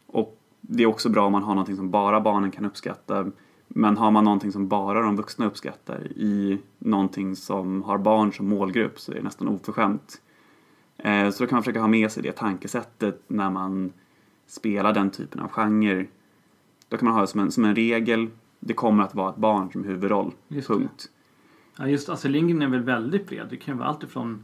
Och 0.08 0.40
det 0.62 0.84
är 0.84 0.88
också 0.88 1.10
bra 1.10 1.26
om 1.26 1.32
man 1.32 1.44
har 1.44 1.56
någonting 1.56 1.76
som 1.76 1.92
bara 1.92 2.22
barnen 2.22 2.52
kan 2.52 2.66
uppskatta. 2.66 3.32
Men 3.74 3.98
har 3.98 4.12
man 4.12 4.24
någonting 4.24 4.52
som 4.52 4.68
bara 4.68 5.02
de 5.02 5.16
vuxna 5.16 5.46
uppskattar 5.46 6.08
i 6.16 6.60
någonting 6.80 7.36
som 7.36 7.84
har 7.84 7.98
barn 7.98 8.34
som 8.34 8.48
målgrupp 8.50 9.00
så 9.00 9.12
är 9.12 9.16
det 9.16 9.22
nästan 9.22 9.48
oförskämt. 9.48 10.22
Eh, 10.98 11.30
Så 11.30 11.44
då 11.44 11.48
kan 11.48 11.56
man 11.56 11.64
försöka 11.64 11.80
ha 11.80 11.88
med 11.88 12.12
sig 12.12 12.24
det 12.24 12.32
tankesättet 12.32 13.24
när 13.28 13.50
man 13.50 13.94
spelar 14.48 14.94
den 14.94 15.10
typen 15.10 15.42
av 15.42 15.48
genre. 15.50 16.06
Då 16.90 16.98
kan 16.98 17.06
man 17.06 17.14
ha 17.14 17.22
det 17.22 17.28
som 17.28 17.40
en, 17.40 17.52
som 17.52 17.66
en 17.66 17.76
regel, 17.76 18.28
det 18.60 18.74
kommer 18.74 19.04
att 19.04 19.16
vara 19.16 19.30
ett 19.30 19.38
barn 19.38 19.72
som 19.72 19.84
huvudroll. 19.84 20.32
Just 20.48 20.68
det. 20.68 20.74
punkt. 20.74 21.10
Ja, 21.78 21.88
just 21.88 22.10
Astrid 22.10 22.32
Lindgren 22.32 22.62
är 22.62 22.68
väl 22.68 22.84
väldigt 22.84 23.28
bred. 23.28 23.48
Det 23.50 23.58
kan 23.58 23.74
ju 23.74 23.78
vara 23.80 23.90
allt 23.90 24.04
ifrån 24.04 24.44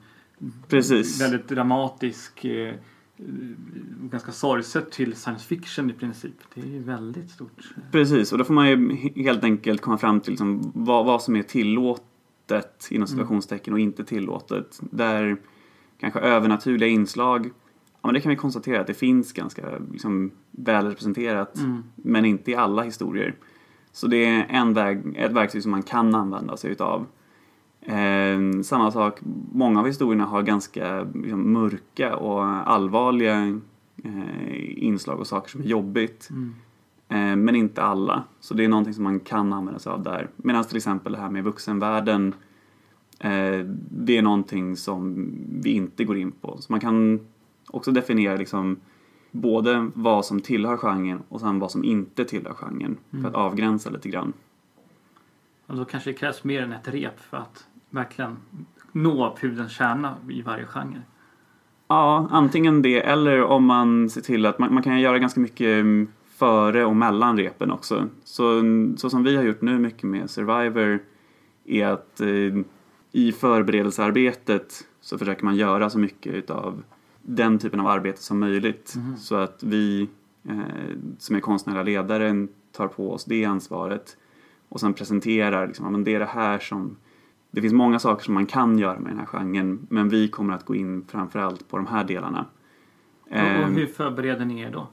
Precis. 0.67 1.21
väldigt 1.21 1.47
dramatisk, 1.47 2.45
eh, 2.45 2.75
ganska 4.11 4.31
sorgset 4.31 4.91
till 4.91 5.15
science 5.15 5.47
fiction 5.47 5.89
i 5.89 5.93
princip. 5.93 6.33
Det 6.53 6.61
är 6.61 6.65
ju 6.65 6.83
väldigt 6.83 7.29
stort. 7.31 7.73
Precis, 7.91 8.31
och 8.31 8.37
då 8.37 8.43
får 8.43 8.53
man 8.53 8.67
ju 8.69 8.75
he- 8.91 9.23
helt 9.23 9.43
enkelt 9.43 9.81
komma 9.81 9.97
fram 9.97 10.19
till 10.19 10.31
liksom 10.31 10.71
vad, 10.75 11.05
vad 11.05 11.21
som 11.21 11.35
är 11.35 11.43
tillåtet 11.43 12.87
inom 12.91 13.07
situationstecken 13.07 13.73
och 13.73 13.79
inte 13.79 14.03
tillåtet. 14.03 14.79
Där 14.81 15.37
kanske 15.99 16.19
övernaturliga 16.19 16.89
inslag, 16.89 17.45
ja 18.01 18.07
men 18.07 18.13
det 18.13 18.21
kan 18.21 18.29
vi 18.29 18.35
konstatera 18.35 18.81
att 18.81 18.87
det 18.87 18.93
finns 18.93 19.33
ganska 19.33 19.65
liksom, 19.91 20.31
väl 20.51 20.85
representerat, 20.87 21.57
Mm. 21.59 21.83
men 21.95 22.25
inte 22.25 22.51
i 22.51 22.55
alla 22.55 22.81
historier. 22.83 23.35
Så 23.91 24.07
det 24.07 24.25
är 24.25 24.45
en 24.49 24.73
väg, 24.73 25.15
ett 25.17 25.31
verktyg 25.31 25.61
som 25.61 25.71
man 25.71 25.83
kan 25.83 26.15
använda 26.15 26.57
sig 26.57 26.71
utav. 26.71 27.05
Eh, 27.87 28.61
samma 28.63 28.91
sak, 28.91 29.19
många 29.51 29.79
av 29.79 29.85
historierna 29.85 30.25
har 30.25 30.41
ganska 30.41 31.07
liksom, 31.13 31.53
mörka 31.53 32.15
och 32.15 32.43
allvarliga 32.43 33.59
eh, 34.03 34.83
inslag 34.83 35.19
och 35.19 35.27
saker 35.27 35.49
som 35.49 35.61
är 35.61 35.65
jobbigt. 35.65 36.29
Mm. 36.29 36.55
Eh, 37.09 37.35
men 37.35 37.55
inte 37.55 37.83
alla. 37.83 38.23
Så 38.39 38.53
det 38.53 38.63
är 38.63 38.69
någonting 38.69 38.93
som 38.93 39.03
man 39.03 39.19
kan 39.19 39.53
använda 39.53 39.79
sig 39.79 39.91
av 39.91 40.03
där. 40.03 40.29
Medan 40.35 40.63
till 40.63 40.77
exempel 40.77 41.11
det 41.13 41.19
här 41.19 41.29
med 41.29 41.43
vuxenvärlden, 41.43 42.33
eh, 43.19 43.59
det 43.89 44.17
är 44.17 44.21
någonting 44.21 44.75
som 44.75 45.29
vi 45.61 45.69
inte 45.69 46.03
går 46.03 46.17
in 46.17 46.31
på. 46.31 46.57
Så 46.59 46.73
man 46.73 46.79
kan 46.79 47.19
också 47.67 47.91
definiera 47.91 48.35
liksom 48.35 48.79
både 49.31 49.89
vad 49.93 50.25
som 50.25 50.41
tillhör 50.41 50.77
genren 50.77 51.21
och 51.29 51.41
sen 51.41 51.59
vad 51.59 51.71
som 51.71 51.83
inte 51.83 52.25
tillhör 52.25 52.53
genren 52.53 52.97
för 53.11 53.27
att 53.27 53.35
avgränsa 53.35 53.89
lite 53.89 54.09
grann. 54.09 54.33
Och 55.65 55.75
då 55.75 55.85
kanske 55.85 56.09
det 56.09 56.13
krävs 56.13 56.43
mer 56.43 56.61
än 56.61 56.73
ett 56.73 56.87
rep 56.87 57.19
för 57.19 57.37
att 57.37 57.67
verkligen 57.89 58.37
nå 58.91 59.37
pudelns 59.41 59.71
kärna 59.71 60.15
i 60.29 60.41
varje 60.41 60.65
genre. 60.65 61.01
Ja, 61.87 62.27
antingen 62.31 62.81
det 62.81 63.01
eller 63.01 63.41
om 63.41 63.65
man 63.65 64.09
ser 64.09 64.21
till 64.21 64.45
att 64.45 64.59
man, 64.59 64.73
man 64.73 64.83
kan 64.83 64.99
göra 65.01 65.19
ganska 65.19 65.39
mycket 65.39 65.81
mm, 65.81 66.07
före 66.27 66.85
och 66.85 66.95
mellan 66.95 67.37
repen 67.37 67.71
också. 67.71 68.07
Så, 68.23 68.61
så 68.97 69.09
som 69.09 69.23
vi 69.23 69.35
har 69.35 69.43
gjort 69.43 69.61
nu 69.61 69.79
mycket 69.79 70.03
med 70.03 70.29
Survivor 70.29 70.99
är 71.65 71.85
att 71.87 72.21
eh, 72.21 72.27
i 73.11 73.31
förberedelsearbetet 73.31 74.73
så 75.01 75.17
försöker 75.17 75.45
man 75.45 75.55
göra 75.55 75.89
så 75.89 75.99
mycket 75.99 76.33
utav 76.33 76.83
den 77.21 77.59
typen 77.59 77.79
av 77.79 77.87
arbete 77.87 78.23
som 78.23 78.39
möjligt 78.39 78.93
Mhm. 78.97 79.17
så 79.17 79.35
att 79.35 79.63
vi 79.63 80.09
eh, 80.49 80.57
som 81.19 81.35
är 81.35 81.39
konstnärliga 81.39 81.83
ledare 81.83 82.47
tar 82.71 82.87
på 82.87 83.11
oss 83.13 83.25
det 83.25 83.45
ansvaret 83.45 84.17
och 84.69 84.79
sen 84.79 84.93
presenterar 84.93 85.67
liksom, 85.67 86.03
det 86.03 86.15
är 86.15 86.19
det 86.19 86.25
här 86.25 86.59
som 86.59 86.95
det 87.57 87.61
finns 87.61 87.73
många 87.73 87.99
saker 87.99 88.23
som 88.23 88.33
man 88.33 88.45
kan 88.45 88.79
göra 88.79 88.99
med 88.99 89.11
den 89.11 89.19
här 89.19 89.25
genren 89.25 89.87
men 89.89 90.09
vi 90.09 90.27
kommer 90.27 90.53
att 90.53 90.65
gå 90.65 90.75
in 90.75 91.05
framförallt 91.07 91.67
på 91.69 91.77
de 91.77 91.87
här 91.87 92.03
delarna. 92.03 92.45
Och, 93.29 93.35
Eh, 93.35 93.61
och 93.61 93.71
hur 93.71 93.87
förbereder 93.87 94.45
ni 94.45 94.61
er 94.61 94.71
då? 94.71 94.87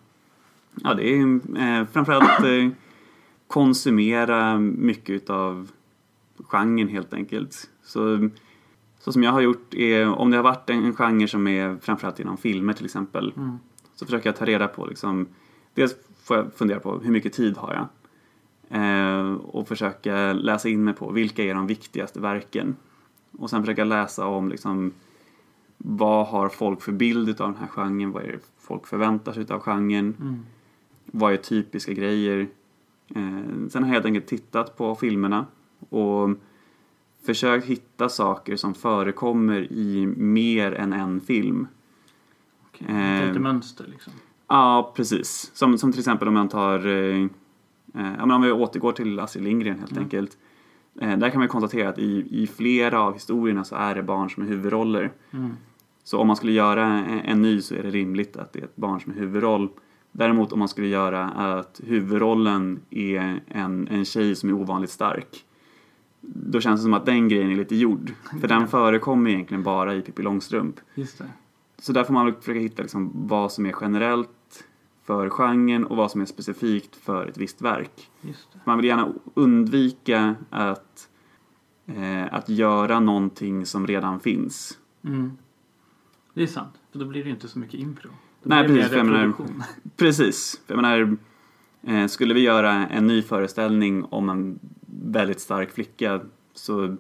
Ja, 0.74 0.94
det 0.94 1.08
är 1.08 1.22
eh, 1.80 1.86
framförallt 1.92 2.44
eh, 2.44 2.68
konsumera 3.46 4.58
mycket 4.58 5.10
utav 5.10 5.70
genren 6.44 6.88
helt 6.88 7.14
enkelt. 7.14 7.70
Så, 7.82 8.28
så 8.98 9.12
som 9.12 9.22
jag 9.22 9.32
har 9.32 9.40
gjort 9.40 9.74
är, 9.74 10.08
om 10.08 10.30
det 10.30 10.36
har 10.36 10.44
varit 10.44 10.70
en, 10.70 10.84
en 10.84 10.94
genre 10.94 11.28
som 11.28 11.46
är 11.48 11.76
framförallt 11.82 12.20
inom 12.20 12.36
filmer 12.36 12.72
till 12.72 12.84
exempel, 12.84 13.32
Mm. 13.36 13.58
så 13.94 14.04
försöker 14.04 14.28
jag 14.28 14.36
ta 14.36 14.44
reda 14.44 14.68
på 14.68 14.86
liksom, 14.86 15.26
dels 15.74 15.94
får 16.24 16.36
jag 16.36 16.54
fundera 16.54 16.80
på 16.80 16.98
hur 16.98 17.10
mycket 17.10 17.32
tid 17.32 17.56
har 17.56 17.74
jag? 17.74 17.86
Eh, 18.68 19.32
och 19.34 19.68
försöka 19.68 20.32
läsa 20.32 20.68
in 20.68 20.84
mig 20.84 20.94
på 20.94 21.10
vilka 21.10 21.44
är 21.44 21.54
de 21.54 21.66
viktigaste 21.66 22.20
verken. 22.20 22.76
Och 23.38 23.50
sen 23.50 23.62
försöka 23.62 23.84
läsa 23.84 24.26
om 24.26 24.48
liksom, 24.48 24.92
vad 25.76 26.26
har 26.26 26.48
folk 26.48 26.82
för 26.82 26.92
bild 26.92 27.40
av 27.40 27.52
den 27.52 27.60
här 27.60 27.66
genren? 27.68 28.12
Vad 28.12 28.22
är 28.22 28.32
det 28.32 28.38
folk 28.58 28.86
förväntar 28.86 29.32
sig 29.32 29.46
av 29.50 29.60
genren? 29.60 30.16
Mm. 30.20 30.40
Vad 31.04 31.32
är 31.32 31.36
typiska 31.36 31.92
grejer? 31.92 32.48
Eh, 33.08 33.68
sen 33.68 33.72
har 33.74 33.80
jag 33.80 33.86
helt 33.86 34.06
enkelt 34.06 34.26
tittat 34.26 34.76
på 34.76 34.94
filmerna 34.94 35.46
och 35.88 36.30
försökt 37.26 37.66
hitta 37.66 38.08
saker 38.08 38.56
som 38.56 38.74
förekommer 38.74 39.72
i 39.72 40.06
mer 40.16 40.72
än 40.72 40.92
en 40.92 41.20
film. 41.20 41.66
Okej, 42.66 42.86
Eh, 42.88 43.26
Lite 43.26 43.40
mönster 43.40 43.86
liksom. 43.88 44.12
Ja, 44.48 44.92
precis. 44.96 45.50
Som, 45.54 45.78
som 45.78 45.92
till 45.92 45.98
exempel 46.00 46.28
om 46.28 46.34
man 46.34 46.48
tar, 46.48 46.86
eh, 46.86 47.26
eh, 47.94 48.22
om 48.34 48.42
vi 48.42 48.52
återgår 48.52 48.92
till 48.92 49.20
Astrid 49.20 49.44
Lindgren 49.44 49.78
helt 49.78 49.90
Mm. 49.92 50.02
enkelt. 50.02 50.38
Eh, 51.00 51.18
där 51.18 51.30
kan 51.30 51.38
man 51.38 51.48
konstatera 51.48 51.88
att 51.88 51.98
i, 51.98 52.26
i 52.42 52.46
flera 52.46 53.00
av 53.00 53.12
historierna 53.12 53.64
så 53.64 53.74
är 53.76 53.94
det 53.94 54.02
barn 54.02 54.30
som 54.30 54.42
är 54.42 54.46
huvudroller. 54.46 55.12
Mm. 55.30 55.50
Så 56.04 56.18
om 56.18 56.26
man 56.26 56.36
skulle 56.36 56.52
göra 56.52 56.84
en, 56.86 57.20
en 57.20 57.42
ny 57.42 57.60
så 57.60 57.74
är 57.74 57.82
det 57.82 57.90
rimligt 57.90 58.36
att 58.36 58.52
det 58.52 58.58
är 58.60 58.64
ett 58.64 58.76
barn 58.76 59.00
som 59.00 59.12
är 59.12 59.16
huvudroll. 59.16 59.68
Däremot 60.12 60.52
om 60.52 60.58
man 60.58 60.68
skulle 60.68 60.86
göra 60.86 61.24
att 61.28 61.80
huvudrollen 61.84 62.80
är 62.90 63.40
en, 63.48 63.88
en 63.88 64.04
tjej 64.04 64.34
som 64.36 64.48
är 64.48 64.52
ovanligt 64.52 64.90
stark. 64.90 65.44
Då 66.20 66.60
känns 66.60 66.80
det 66.80 66.82
som 66.82 66.94
att 66.94 67.06
den 67.06 67.28
grejen 67.28 67.50
är 67.50 67.56
lite 67.56 67.76
gjord. 67.76 68.12
För 68.40 68.48
den 68.48 68.68
förekommer 68.76 69.30
egentligen 69.30 69.62
bara 69.62 69.94
i 69.94 70.02
Pippi 70.02 70.22
Långstrump. 70.22 70.80
Just 70.94 71.18
det. 71.18 71.24
Så 71.78 71.92
där 71.92 72.04
får 72.04 72.14
man 72.14 72.34
försöka 72.40 72.60
hitta 72.60 72.82
liksom 72.82 73.10
vad 73.14 73.52
som 73.52 73.66
är 73.66 73.74
generellt 73.80 74.30
för 75.04 75.30
genren 75.30 75.84
och 75.84 75.96
vad 75.96 76.10
som 76.10 76.20
är 76.20 76.26
specifikt 76.26 76.96
för 76.96 77.26
ett 77.26 77.38
visst 77.38 77.62
verk. 77.62 78.10
Man 78.64 78.78
vill 78.78 78.86
gärna 78.86 79.12
undvika 79.34 80.34
att, 80.50 81.08
eh, 81.86 82.34
att 82.34 82.48
göra 82.48 83.00
någonting 83.00 83.66
som 83.66 83.86
redan 83.86 84.20
finns. 84.20 84.78
Mm. 85.04 85.32
Det 86.34 86.42
är 86.42 86.46
sant, 86.46 86.74
för 86.92 86.98
då 86.98 87.04
blir 87.04 87.24
det 87.24 87.30
inte 87.30 87.48
så 87.48 87.58
mycket 87.58 87.80
impro. 87.80 88.08
Då 88.42 88.48
Nej, 88.48 88.66
precis, 88.66 88.88
för 88.88 88.96
jag 88.96 89.06
menar-. 89.06 89.34
Precis. 89.96 90.60
För 90.66 90.74
jag 90.74 90.82
menar, 90.82 91.16
eh, 91.82 92.06
skulle 92.06 92.34
vi 92.34 92.40
göra 92.40 92.70
en 92.72 93.06
ny 93.06 93.22
föreställning 93.22 94.04
om 94.04 94.28
en 94.28 94.58
väldigt 94.86 95.40
stark 95.40 95.70
flicka 95.70 96.20
så 96.54 96.96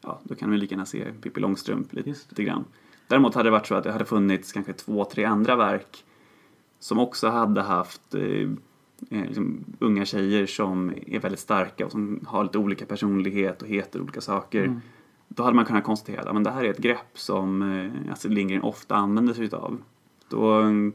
ja, 0.00 0.20
då 0.24 0.34
kan 0.34 0.50
vi 0.50 0.56
lika 0.56 0.74
gärna 0.74 0.86
se 0.86 1.12
Pippi 1.22 1.40
Långstrump 1.40 1.92
lite 1.92 2.44
grann. 2.44 2.64
Däremot 3.08 3.34
hade 3.34 3.46
det 3.46 3.50
varit 3.50 3.66
så 3.66 3.74
att 3.74 3.84
det 3.84 3.92
hade 3.92 4.04
funnits 4.04 4.52
kanske 4.52 4.72
två, 4.72 5.04
tre 5.04 5.24
andra 5.24 5.56
verk 5.56 6.04
som 6.84 6.98
också 6.98 7.28
hade 7.28 7.62
haft 7.62 8.14
eh, 8.14 8.22
eh, 9.10 9.24
liksom, 9.26 9.64
unga 9.78 10.04
tjejer 10.04 10.46
som 10.46 10.92
är 11.06 11.20
väldigt 11.20 11.40
starka 11.40 11.84
och 11.84 11.90
som 11.90 12.20
har 12.26 12.44
lite 12.44 12.58
olika 12.58 12.86
personlighet 12.86 13.62
och 13.62 13.68
heter 13.68 14.00
olika 14.00 14.20
saker. 14.20 14.64
Mm. 14.64 14.80
Då 15.28 15.42
hade 15.42 15.56
man 15.56 15.64
kunnat 15.64 15.84
konstatera 15.84 16.30
att 16.30 16.44
det 16.44 16.50
här 16.50 16.64
är 16.64 16.70
ett 16.70 16.78
grepp 16.78 17.18
som 17.18 17.62
eh, 17.62 18.12
Astrid 18.12 18.34
Lindgren 18.34 18.62
ofta 18.62 18.94
använder 18.94 19.34
sig 19.34 19.44
utav. 19.44 19.78
Då 20.28 20.52
mm, 20.52 20.92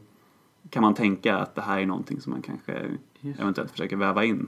kan 0.70 0.82
man 0.82 0.94
tänka 0.94 1.38
att 1.38 1.56
det 1.56 1.62
här 1.62 1.80
är 1.80 1.86
någonting 1.86 2.22
som 2.22 2.32
man 2.32 2.42
kanske 2.42 2.86
Just. 3.20 3.40
eventuellt 3.40 3.72
försöker 3.72 3.96
väva 3.96 4.26
in. 4.26 4.48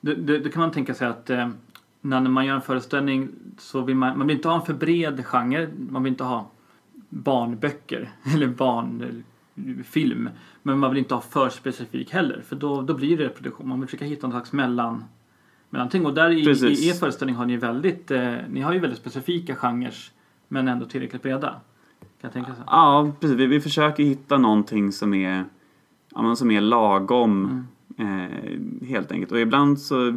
Då, 0.00 0.14
då, 0.14 0.38
då 0.38 0.50
kan 0.50 0.60
man 0.60 0.70
tänka 0.70 0.94
sig 0.94 1.08
att 1.08 1.30
eh, 1.30 1.48
när 2.00 2.20
man 2.20 2.46
gör 2.46 2.54
en 2.54 2.62
föreställning 2.62 3.28
så 3.58 3.80
vill 3.80 3.96
man, 3.96 4.18
man 4.18 4.26
vill 4.26 4.36
inte 4.36 4.48
ha 4.48 4.56
en 4.56 4.66
för 4.66 4.74
bred 4.74 5.26
genre. 5.26 5.68
Man 5.90 6.02
vill 6.02 6.12
inte 6.12 6.24
ha 6.24 6.50
barnböcker 7.08 8.10
eller 8.34 8.46
barnfilm. 9.54 10.28
Men 10.62 10.78
man 10.78 10.90
vill 10.90 10.98
inte 10.98 11.14
ha 11.14 11.20
för 11.20 11.48
specifik 11.48 12.12
heller 12.12 12.42
för 12.48 12.56
då, 12.56 12.82
då 12.82 12.94
blir 12.94 13.16
det 13.16 13.24
reproduktion. 13.24 13.68
Man 13.68 13.80
vill 13.80 13.88
försöka 13.88 14.04
hitta 14.04 14.26
någon 14.26 14.32
slags 14.32 14.52
mellan, 14.52 15.04
mellanting. 15.70 16.06
Och 16.06 16.14
där 16.14 16.30
i, 16.30 16.44
Precis. 16.44 16.84
i 16.84 16.88
er 16.88 16.94
föreställning 16.94 17.36
har 17.36 17.46
ni 17.46 17.56
väldigt, 17.56 18.10
eh, 18.10 18.34
ni 18.50 18.60
har 18.60 18.72
ju 18.72 18.78
väldigt 18.78 18.98
specifika 18.98 19.54
genrer 19.54 19.94
men 20.48 20.68
ändå 20.68 20.86
tillräckligt 20.86 21.22
breda. 21.22 21.50
Kan 21.50 21.60
jag 22.20 22.32
tänka 22.32 22.54
sig. 22.54 22.64
Ja, 22.66 23.12
precis. 23.20 23.36
Vi, 23.36 23.46
vi 23.46 23.60
försöker 23.60 24.02
hitta 24.02 24.38
någonting 24.38 24.92
som 24.92 25.14
är, 25.14 25.44
ja, 26.14 26.22
men 26.22 26.36
som 26.36 26.50
är 26.50 26.60
lagom 26.60 27.66
Mm. 27.98 28.30
eh, 28.82 28.88
helt 28.88 29.12
enkelt. 29.12 29.32
Och 29.32 29.40
ibland 29.40 29.80
så, 29.80 30.08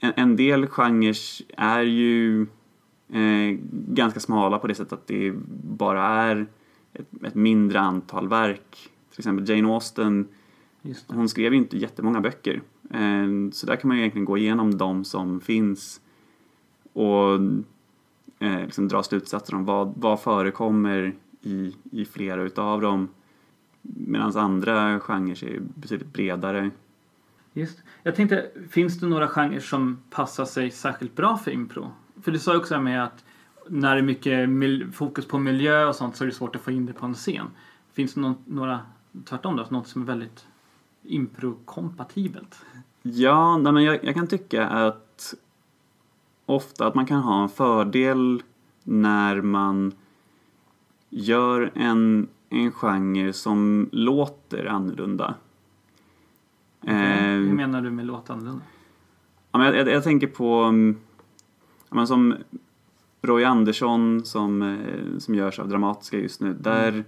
en, 0.00 0.12
en 0.16 0.36
del 0.36 0.66
genrer 0.66 1.16
är 1.56 1.80
ju 1.82 2.42
eh, 3.12 3.58
ganska 3.70 4.20
smala 4.20 4.58
på 4.58 4.66
det 4.66 4.74
sättet 4.74 4.92
att 4.92 5.06
det 5.06 5.32
bara 5.64 6.02
är 6.06 6.46
ett, 6.94 7.24
ett 7.24 7.34
mindre 7.34 7.80
antal 7.80 8.28
verk. 8.28 8.90
Till 9.10 9.20
exempel 9.20 9.48
Jane 9.48 9.74
Austen, 9.74 10.28
hon 11.08 11.28
skrev 11.28 11.52
ju 11.52 11.58
inte 11.58 11.78
jättemånga 11.78 12.20
böcker. 12.20 12.62
Eh, 12.90 13.50
så 13.52 13.66
där 13.66 13.76
kan 13.76 13.88
man 13.88 13.96
ju 13.96 14.02
egentligen 14.02 14.24
gå 14.24 14.38
igenom 14.38 14.78
de 14.78 15.04
som 15.04 15.40
finns 15.40 16.00
och 16.92 17.34
eh, 18.38 18.60
liksom 18.60 18.88
dra 18.88 19.02
slutsatser 19.02 19.54
om 19.54 19.64
vad, 19.64 19.92
vad 19.96 20.20
förekommer 20.20 21.14
i, 21.40 21.74
i 21.92 22.04
flera 22.04 22.42
utav 22.42 22.80
dem. 22.80 23.08
Medan 23.82 24.36
andra 24.36 25.00
genrer 25.00 25.44
är 25.44 25.60
betydligt 25.60 26.12
bredare. 26.12 26.70
Just. 27.52 27.82
Jag 28.02 28.14
tänkte, 28.14 28.50
finns 28.70 29.00
det 29.00 29.06
några 29.06 29.28
genrer 29.28 29.60
som 29.60 29.98
passar 30.10 30.44
sig 30.44 30.70
särskilt 30.70 31.16
bra 31.16 31.36
för 31.36 31.50
impro? 31.50 31.92
För 32.22 32.32
du 32.32 32.38
sa 32.38 32.52
ju 32.52 32.58
också 32.58 32.80
med 32.80 33.04
att 33.04 33.24
när 33.68 33.94
det 33.94 34.00
är 34.00 34.46
mycket 34.46 34.94
fokus 34.94 35.26
på 35.28 35.38
miljö 35.38 35.86
och 35.86 35.94
sånt 35.96 36.16
så 36.16 36.24
är 36.24 36.28
det 36.28 36.34
svårt 36.34 36.56
att 36.56 36.62
få 36.62 36.70
in 36.70 36.86
det 36.86 36.92
på 36.92 37.06
en 37.06 37.14
scen. 37.14 37.46
Finns 37.92 38.14
det 38.14 38.20
någon, 38.20 38.36
några, 38.44 38.80
tvärtom 39.24 39.56
då, 39.56 39.66
något 39.70 39.88
som 39.88 40.02
är 40.02 40.06
väldigt 40.06 40.46
impro-kompatibelt? 41.02 42.64
Ja, 43.02 43.58
nej, 43.58 43.72
men 43.72 43.84
jag, 43.84 44.04
jag 44.04 44.14
kan 44.14 44.26
tycka 44.26 44.66
att 44.68 45.34
ofta 46.46 46.86
att 46.86 46.94
man 46.94 47.06
kan 47.06 47.20
ha 47.20 47.42
en 47.42 47.48
fördel 47.48 48.42
när 48.82 49.40
man 49.40 49.92
gör 51.10 51.70
en, 51.74 52.28
en 52.48 52.72
genre 52.72 53.32
som 53.32 53.88
låter 53.92 54.66
annorlunda. 54.66 55.34
Okej, 56.80 56.94
Eh, 56.94 57.24
Hur 57.24 57.52
menar 57.52 57.80
du 57.82 57.90
med 57.90 58.06
låt 58.06 58.30
annorlunda? 58.30 58.64
Ja, 59.52 59.58
men 59.58 59.66
jag, 59.66 59.76
jag, 59.76 59.88
jag 59.88 60.04
tänker 60.04 60.26
på 60.26 60.54
mm, 60.54 60.96
men 61.90 62.06
som 62.06 62.34
Roy 63.24 63.44
Andersson 63.44 64.24
som, 64.24 64.62
eh, 64.62 65.18
som 65.18 65.34
görs 65.34 65.58
av 65.58 65.68
Dramatiska 65.68 66.18
just 66.18 66.40
nu. 66.40 66.56
Där 66.60 67.04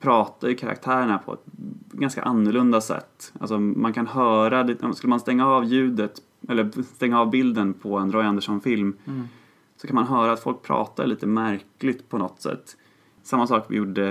pratar 0.00 0.48
ju 0.48 0.54
karaktärerna 0.54 1.18
på 1.18 1.32
ett 1.32 1.44
ganska 1.92 2.22
annorlunda 2.22 2.80
sätt. 2.80 3.32
Alltså 3.40 3.58
man 3.58 3.92
kan 3.92 4.06
höra, 4.06 4.68
skulle 4.94 5.10
man 5.10 5.20
stänga 5.20 5.46
av 5.46 5.64
ljudet 5.64 6.12
eller 6.48 6.82
stänga 6.82 7.20
av 7.20 7.30
bilden 7.30 7.74
på 7.74 7.98
en 7.98 8.12
Roy 8.12 8.24
Andersson-film 8.24 8.96
Mm. 9.04 9.28
så 9.76 9.86
kan 9.86 9.94
man 9.94 10.06
höra 10.06 10.32
att 10.32 10.40
folk 10.40 10.62
pratar 10.62 11.06
lite 11.06 11.26
märkligt 11.26 12.08
på 12.08 12.18
något 12.18 12.42
sätt. 12.42 12.76
Samma 13.22 13.46
sak 13.46 13.66
vi 13.68 13.76
gjorde 13.76 14.06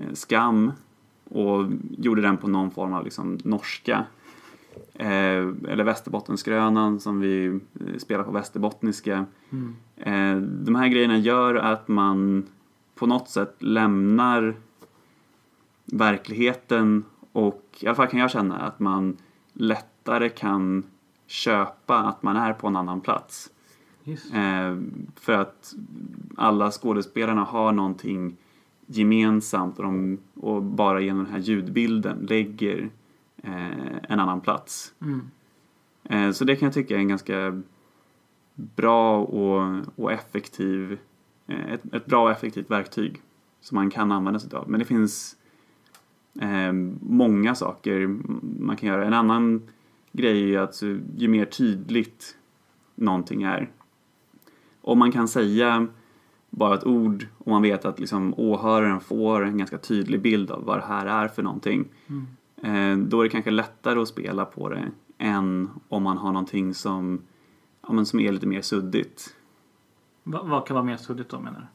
eh, 0.00 0.12
Skam 0.12 0.72
och 1.30 1.66
gjorde 1.98 2.22
den 2.22 2.36
på 2.36 2.48
någon 2.48 2.70
form 2.70 2.92
av 2.92 3.04
liksom 3.04 3.38
norska. 3.44 4.04
Eh, 4.94 5.48
eller 5.68 5.84
Västerbottensgrönan 5.84 7.00
som 7.00 7.20
vi 7.20 7.46
eh, 7.46 7.98
spelar 7.98 8.24
på 8.24 8.30
västerbottniska. 8.30 9.26
Mm. 9.50 9.76
Eh, 9.96 10.42
de 10.42 10.74
här 10.74 10.88
grejerna 10.88 11.18
gör 11.18 11.54
att 11.54 11.88
man 11.88 12.46
på 12.94 13.06
något 13.06 13.28
sätt 13.28 13.54
lämnar 13.58 14.54
verkligheten 15.84 17.04
och 17.32 17.62
i 17.80 17.86
alla 17.86 17.94
fall 17.94 18.06
kan 18.06 18.20
jag 18.20 18.30
känna 18.30 18.58
att 18.58 18.80
man 18.80 19.16
lättare 19.52 20.28
kan 20.28 20.82
köpa 21.26 21.98
att 21.98 22.22
man 22.22 22.36
är 22.36 22.52
på 22.52 22.66
en 22.66 22.76
annan 22.76 23.00
plats. 23.00 23.50
Eh, 24.32 24.76
för 25.16 25.32
att 25.32 25.74
alla 26.36 26.70
skådespelarna 26.70 27.44
har 27.44 27.72
någonting 27.72 28.36
gemensamt 28.86 29.78
och, 29.78 29.84
de, 29.84 30.18
och 30.40 30.62
bara 30.62 31.00
genom 31.00 31.24
den 31.24 31.32
här 31.32 31.40
ljudbilden 31.40 32.18
lägger 32.28 32.90
en 33.42 34.20
annan 34.20 34.40
plats. 34.40 34.94
Mm. 35.00 35.30
Eh, 36.04 36.32
så 36.32 36.44
det 36.44 36.56
kan 36.56 36.66
jag 36.66 36.74
tycka 36.74 36.94
är 36.94 36.98
en 36.98 37.08
ganska 37.08 37.62
bra 38.54 39.20
och, 39.22 39.84
och 39.96 40.12
effektiv, 40.12 40.98
eh, 41.46 41.72
ett, 41.72 41.94
ett 41.94 42.06
bra 42.06 42.24
och 42.24 42.30
effektivt 42.30 42.70
verktyg 42.70 43.22
som 43.60 43.74
man 43.74 43.90
kan 43.90 44.12
använda 44.12 44.40
sig 44.40 44.54
av. 44.54 44.70
Men 44.70 44.80
det 44.80 44.86
finns 44.86 45.36
eh, 46.40 46.72
många 47.00 47.54
saker 47.54 48.06
man 48.60 48.76
kan 48.76 48.88
göra. 48.88 49.06
En 49.06 49.14
annan 49.14 49.62
grej 50.12 50.54
är 50.54 50.60
att 50.60 50.82
ju 51.16 51.28
mer 51.28 51.44
tydligt 51.44 52.36
någonting 52.94 53.42
är. 53.42 53.70
Om 54.80 54.98
man 54.98 55.12
kan 55.12 55.28
säga 55.28 55.86
bara 56.50 56.74
ett 56.74 56.86
ord 56.86 57.26
och 57.38 57.48
man 57.48 57.62
vet 57.62 57.84
att 57.84 58.00
liksom 58.00 58.34
åhöraren 58.36 59.00
får 59.00 59.44
en 59.44 59.58
ganska 59.58 59.78
tydlig 59.78 60.22
bild 60.22 60.50
av 60.50 60.64
vad 60.64 60.78
det 60.78 60.84
här 60.86 61.06
är 61.06 61.28
för 61.28 61.42
någonting. 61.42 61.88
Mm. 62.06 62.26
Eh, 62.62 62.96
då 62.96 63.20
är 63.20 63.24
det 63.24 63.30
kanske 63.30 63.50
lättare 63.50 64.00
att 64.00 64.08
spela 64.08 64.44
på 64.44 64.68
det 64.68 64.90
än 65.18 65.70
om 65.88 66.02
man 66.02 66.18
har 66.18 66.32
någonting 66.32 66.74
som, 66.74 67.22
ja, 67.82 67.92
men 67.92 68.06
som 68.06 68.20
är 68.20 68.32
lite 68.32 68.46
mer 68.46 68.62
suddigt. 68.62 69.34
Va, 70.22 70.40
vad 70.44 70.66
kan 70.66 70.74
vara 70.74 70.84
mer 70.84 70.96
suddigt 70.96 71.28
då 71.28 71.40
menar 71.40 71.60
du? 71.60 71.66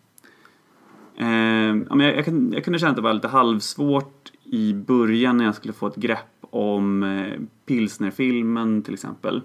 Eh, 1.24 1.86
ja, 1.90 1.96
men 1.96 2.00
jag, 2.00 2.18
jag, 2.18 2.26
kan, 2.26 2.52
jag 2.54 2.64
kunde 2.64 2.80
känna 2.80 2.90
att 2.90 2.96
det 2.96 3.02
var 3.02 3.14
lite 3.14 3.28
halvsvårt 3.28 4.32
i 4.44 4.74
början 4.74 5.38
när 5.38 5.46
jag 5.46 5.56
skulle 5.56 5.74
få 5.74 5.88
ett 5.88 5.96
grepp 5.96 6.46
om 6.50 7.04
eh, 7.04 7.40
pilsnerfilmen 7.66 8.82
till 8.82 8.94
exempel. 8.94 9.42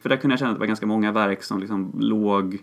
För 0.00 0.08
där 0.08 0.16
kunde 0.16 0.32
jag 0.32 0.38
känna 0.38 0.50
att 0.50 0.56
det 0.56 0.60
var 0.60 0.66
ganska 0.66 0.86
många 0.86 1.12
verk 1.12 1.42
som 1.42 1.60
liksom 1.60 1.92
låg 1.98 2.58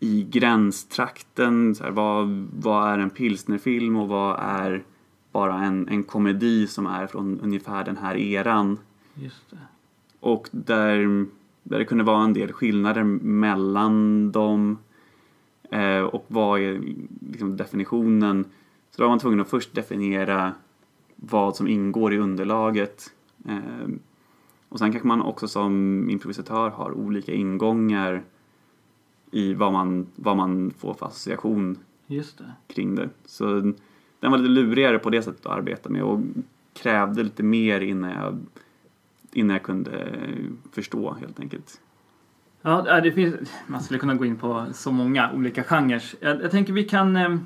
i 0.00 0.22
gränstrakten. 0.22 1.74
Så 1.74 1.84
här, 1.84 1.90
vad, 1.90 2.48
vad 2.62 2.88
är 2.88 2.98
en 2.98 3.10
pilsnerfilm 3.10 3.96
och 3.96 4.08
vad 4.08 4.38
är 4.40 4.84
bara 5.32 5.64
en, 5.64 5.88
en 5.88 6.02
komedi 6.02 6.66
som 6.66 6.86
är 6.86 7.06
från 7.06 7.40
ungefär 7.40 7.84
den 7.84 7.96
här 7.96 8.16
eran. 8.16 8.78
Och 10.20 10.48
där, 10.50 11.26
där 11.62 11.78
det 11.78 11.84
kunde 11.84 12.04
vara 12.04 12.24
en 12.24 12.32
del 12.32 12.52
skillnader 12.52 13.02
mellan 13.02 14.32
dem. 14.32 14.78
Eh, 15.70 16.00
och 16.00 16.24
vad 16.28 16.60
är 16.60 16.82
liksom 17.30 17.56
definitionen? 17.56 18.44
Så 18.90 19.02
då 19.02 19.04
var 19.04 19.08
man 19.08 19.18
tvungen 19.18 19.40
att 19.40 19.48
först 19.48 19.74
definiera 19.74 20.52
vad 21.16 21.56
som 21.56 21.68
ingår 21.68 22.14
i 22.14 22.18
underlaget. 22.18 23.12
Eh, 23.48 23.88
och 24.68 24.78
sen 24.78 24.92
kanske 24.92 25.08
man 25.08 25.22
också 25.22 25.48
som 25.48 26.06
improvisatör 26.10 26.70
har 26.70 26.92
olika 26.92 27.32
ingångar 27.32 28.22
i 29.30 29.54
vad 29.54 29.72
man, 29.72 30.06
vad 30.16 30.36
man 30.36 30.70
får 30.70 30.94
för 30.94 31.06
association 31.06 31.78
Just 32.06 32.38
det. 32.38 32.52
kring 32.66 32.94
det. 32.94 33.08
Så 33.24 33.72
den 34.22 34.30
var 34.30 34.38
lite 34.38 34.50
lurigare 34.50 34.98
på 34.98 35.10
det 35.10 35.22
sättet 35.22 35.46
att 35.46 35.52
arbeta 35.52 35.88
med 35.88 36.02
och 36.02 36.20
krävde 36.74 37.22
lite 37.22 37.42
mer 37.42 37.80
innan 37.80 38.10
jag, 38.10 38.38
innan 39.32 39.54
jag 39.54 39.62
kunde 39.62 40.18
förstå 40.72 41.16
helt 41.20 41.40
enkelt. 41.40 41.80
Ja, 42.62 43.00
det 43.00 43.12
finns, 43.12 43.34
man 43.66 43.82
skulle 43.82 43.98
kunna 43.98 44.14
gå 44.14 44.24
in 44.24 44.36
på 44.36 44.66
så 44.72 44.92
många 44.92 45.32
olika 45.32 45.64
genrer. 45.64 46.02
Jag, 46.20 46.42
jag 46.42 46.50
tänker 46.50 46.72
vi 46.72 46.84
kan 46.84 47.16
eh, 47.16 47.36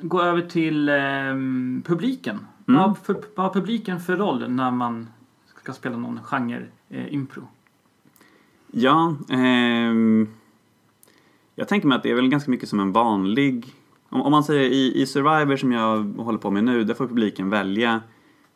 gå 0.00 0.22
över 0.22 0.42
till 0.42 0.88
eh, 0.88 0.94
publiken. 1.84 2.38
Mm. 2.68 2.80
Vad, 2.80 2.98
för, 2.98 3.16
vad 3.34 3.46
har 3.46 3.52
publiken 3.52 4.00
för 4.00 4.16
roll 4.16 4.50
när 4.50 4.70
man 4.70 5.08
ska 5.60 5.72
spela 5.72 5.96
någon 5.96 6.22
genre 6.22 6.62
eh, 6.88 7.14
impro? 7.14 7.48
Ja, 8.72 9.16
ehm, 9.28 10.28
jag 11.54 11.68
tänker 11.68 11.88
mig 11.88 11.96
att 11.96 12.02
det 12.02 12.10
är 12.10 12.14
väl 12.14 12.28
ganska 12.28 12.50
mycket 12.50 12.68
som 12.68 12.80
en 12.80 12.92
vanlig... 12.92 13.74
Om, 14.16 14.22
om 14.22 14.30
man 14.30 14.44
säger 14.44 14.70
i, 14.70 15.02
i 15.02 15.06
Survivor 15.06 15.56
som 15.56 15.72
jag 15.72 16.02
håller 16.02 16.38
på 16.38 16.50
med 16.50 16.64
nu, 16.64 16.84
där 16.84 16.94
får 16.94 17.06
publiken 17.06 17.50
välja 17.50 18.00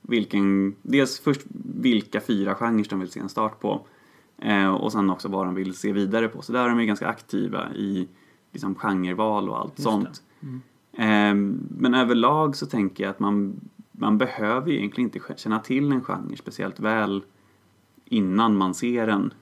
vilken, 0.03 0.75
dels 0.83 1.21
först 1.21 1.41
vilka 1.81 2.21
fyra 2.21 2.55
genrer 2.55 2.87
de 2.91 3.01
vill 3.01 3.11
se 3.11 3.21
en 3.21 3.29
start 3.29 3.61
på 3.61 3.87
eh, 4.39 4.75
och 4.75 4.93
sen 4.93 5.11
också 5.11 5.29
vad 5.29 5.47
de 5.47 5.55
vill 5.55 5.75
se 5.75 5.93
vidare 5.93 6.29
på. 6.29 6.43
Så 6.43 6.53
där 6.53 6.65
är 6.65 6.69
de 6.69 6.81
ju 6.81 6.87
ganska 6.87 7.09
aktiva 7.09 7.75
i 7.75 8.09
liksom, 8.53 8.75
genreval 8.75 9.49
och 9.49 9.59
allt 9.59 9.73
Just 9.79 9.83
sånt. 9.83 10.23
Mm. 10.41 10.61
Eh, 10.93 11.61
men 11.79 11.95
överlag 11.95 12.57
så 12.57 12.67
tänker 12.67 13.05
jag 13.05 13.11
att 13.11 13.21
man, 13.21 13.61
man 13.93 14.19
behöver 14.19 14.71
egentligen 14.71 15.11
inte 15.15 15.35
känna 15.37 15.59
till 15.59 15.93
en 15.93 16.05
genre 16.05 16.37
speciellt 16.37 16.81
väl 16.81 17.23
innan 18.05 18.57
man 18.57 18.75
ser 18.75 19.07
den. 19.07 19.35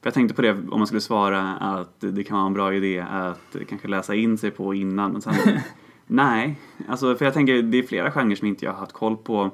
För 0.00 0.06
jag 0.06 0.14
tänkte 0.14 0.34
på 0.34 0.42
det 0.42 0.50
om 0.50 0.78
man 0.78 0.86
skulle 0.86 1.00
svara 1.00 1.56
att 1.56 2.00
det 2.00 2.24
kan 2.24 2.36
vara 2.36 2.46
en 2.46 2.52
bra 2.52 2.74
idé 2.74 3.00
att 3.10 3.56
kanske 3.68 3.88
läsa 3.88 4.14
in 4.14 4.38
sig 4.38 4.50
på 4.50 4.74
innan. 4.74 5.12
Men 5.12 5.22
sen, 5.22 5.34
nej, 6.06 6.58
alltså 6.88 7.16
för 7.16 7.24
jag 7.24 7.34
tänker 7.34 7.62
det 7.62 7.78
är 7.78 7.82
flera 7.82 8.10
genrer 8.10 8.36
som 8.36 8.48
inte 8.48 8.64
jag 8.64 8.72
har 8.72 8.78
haft 8.78 8.92
koll 8.92 9.16
på 9.16 9.50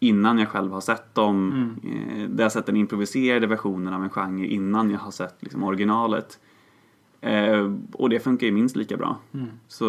innan 0.00 0.38
jag 0.38 0.48
själv 0.48 0.72
har 0.72 0.80
sett 0.80 1.14
dem. 1.14 1.52
Mm. 1.52 2.22
Eh, 2.22 2.28
där 2.28 2.38
jag 2.38 2.44
har 2.44 2.50
sett 2.50 2.66
den 2.66 2.76
improviserade 2.76 3.46
versionen 3.46 3.94
av 3.94 4.02
en 4.02 4.10
genre 4.10 4.46
innan 4.46 4.90
jag 4.90 4.98
har 4.98 5.10
sett 5.10 5.36
liksom, 5.40 5.64
originalet. 5.64 6.38
Eh, 7.20 7.72
och 7.92 8.08
det 8.08 8.20
funkar 8.20 8.46
ju 8.46 8.52
minst 8.52 8.76
lika 8.76 8.96
bra. 8.96 9.18
Mm. 9.34 9.46
Så 9.68 9.86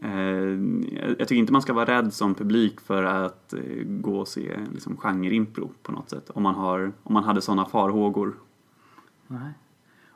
jag 0.00 1.16
jag 1.18 1.28
tycker 1.28 1.34
inte 1.34 1.52
man 1.52 1.62
ska 1.62 1.72
vara 1.72 1.98
rädd 1.98 2.12
som 2.12 2.34
publik 2.34 2.80
för 2.80 3.02
att 3.02 3.52
eh, 3.52 3.60
gå 3.84 4.18
och 4.18 4.28
se 4.28 4.58
liksom, 4.72 4.96
genre-impro 4.96 5.70
på 5.82 5.92
något 5.92 6.10
sätt. 6.10 6.30
Om 6.30 6.42
man, 6.42 6.54
har, 6.54 6.92
om 7.02 7.14
man 7.14 7.24
hade 7.24 7.40
sådana 7.40 7.64
farhågor. 7.64 8.34
Nej. 9.26 9.52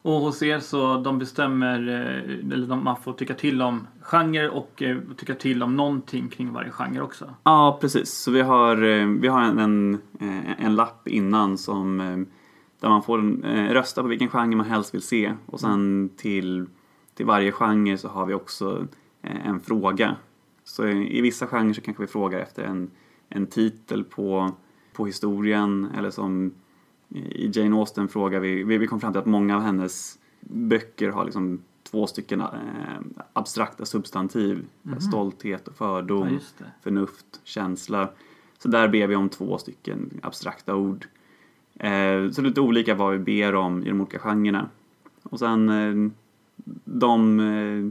Och 0.03 0.13
hos 0.13 0.43
er 0.43 0.59
så 0.59 0.97
de 0.97 1.19
bestämmer, 1.19 1.89
eh, 1.89 2.53
eller 2.53 2.67
de, 2.67 2.85
man 2.85 2.97
får 2.97 3.13
tycka 3.13 3.35
till 3.35 3.63
om 3.63 3.87
genre 4.01 4.49
och 4.49 4.83
eh, 4.83 4.99
tycka 5.17 5.35
till 5.35 5.63
om 5.63 5.77
någonting 5.77 6.29
kring 6.29 6.53
varje 6.53 6.71
genre 6.71 7.01
också. 7.01 7.35
Ja, 7.43 7.79
precis. 7.81 8.13
Så 8.13 8.31
vi 8.31 8.41
har, 8.41 8.83
eh, 8.83 9.07
vi 9.07 9.29
har 9.29 9.43
en, 9.43 9.59
en, 9.59 9.95
eh, 10.21 10.65
en 10.65 10.77
lapp 10.77 11.09
innan 11.09 11.59
som, 11.59 12.01
eh, 12.01 12.19
där 12.81 12.89
man 12.89 13.03
får 13.03 13.47
eh, 13.47 13.73
rösta 13.73 14.03
på 14.03 14.09
vilken 14.09 14.29
genre 14.29 14.57
man 14.57 14.67
helst 14.67 14.95
vill 14.95 15.03
se. 15.03 15.33
Och 15.47 15.61
sen 15.61 16.11
till, 16.17 16.67
till 17.15 17.27
varje 17.27 17.53
genre 17.53 17.99
så 17.99 18.09
har 18.09 18.27
vi 18.27 18.35
också 18.35 18.79
eh, 18.79 18.85
en 19.23 19.61
fråga. 19.61 20.17
Så 20.65 20.87
i, 20.87 21.21
vissa 21.21 21.47
genrer 21.47 21.73
så 21.73 21.81
kanske 21.81 22.03
vi 22.03 22.07
frågar 22.07 22.39
efter 22.39 22.65
en, 22.65 22.91
en 23.29 23.47
titel 23.47 24.05
på, 24.05 24.55
på 24.93 25.07
historien 25.07 25.89
eller 25.99 26.11
som 26.11 26.53
i 27.15 27.51
Jane 27.55 27.77
Austen 27.77 28.09
frågar 28.09 28.41
vi, 28.41 28.63
vi, 28.65 28.87
kom 28.87 29.01
fram 29.01 29.13
till 29.13 29.21
att 29.21 29.27
många 29.27 29.57
av 29.57 29.63
hennes 29.63 30.19
böcker 30.41 31.11
har 31.11 31.25
liksom 31.25 31.63
två 31.83 32.07
stycken 32.07 32.41
eh, 32.41 32.49
abstrakta 33.33 33.85
substantiv. 33.85 34.67
Mhm. 34.83 35.01
Stolthet 35.01 35.69
och 35.69 35.75
fördom 35.75 36.29
Ja, 36.29 36.39
det. 36.59 36.65
förnuft, 36.83 37.41
känsla. 37.45 38.09
Så 38.59 38.69
där 38.69 38.89
ber 38.89 39.07
vi 39.07 39.17
om 39.17 39.29
två 39.29 39.59
stycken 39.59 40.21
abstrakta 40.23 40.75
ord. 40.75 41.07
Eh, 41.75 42.31
så 42.31 42.43
lite 42.43 42.61
olika 42.61 42.95
vad 42.95 43.13
vi 43.13 43.19
ber 43.19 43.55
om 43.55 43.83
i 43.83 43.89
de 43.89 44.01
olika 44.01 44.19
genrerna. 44.19 44.69
Och 45.23 45.39
sen 45.39 45.69
eh, 45.69 46.11
de, 46.85 47.41
eh, 47.41 47.91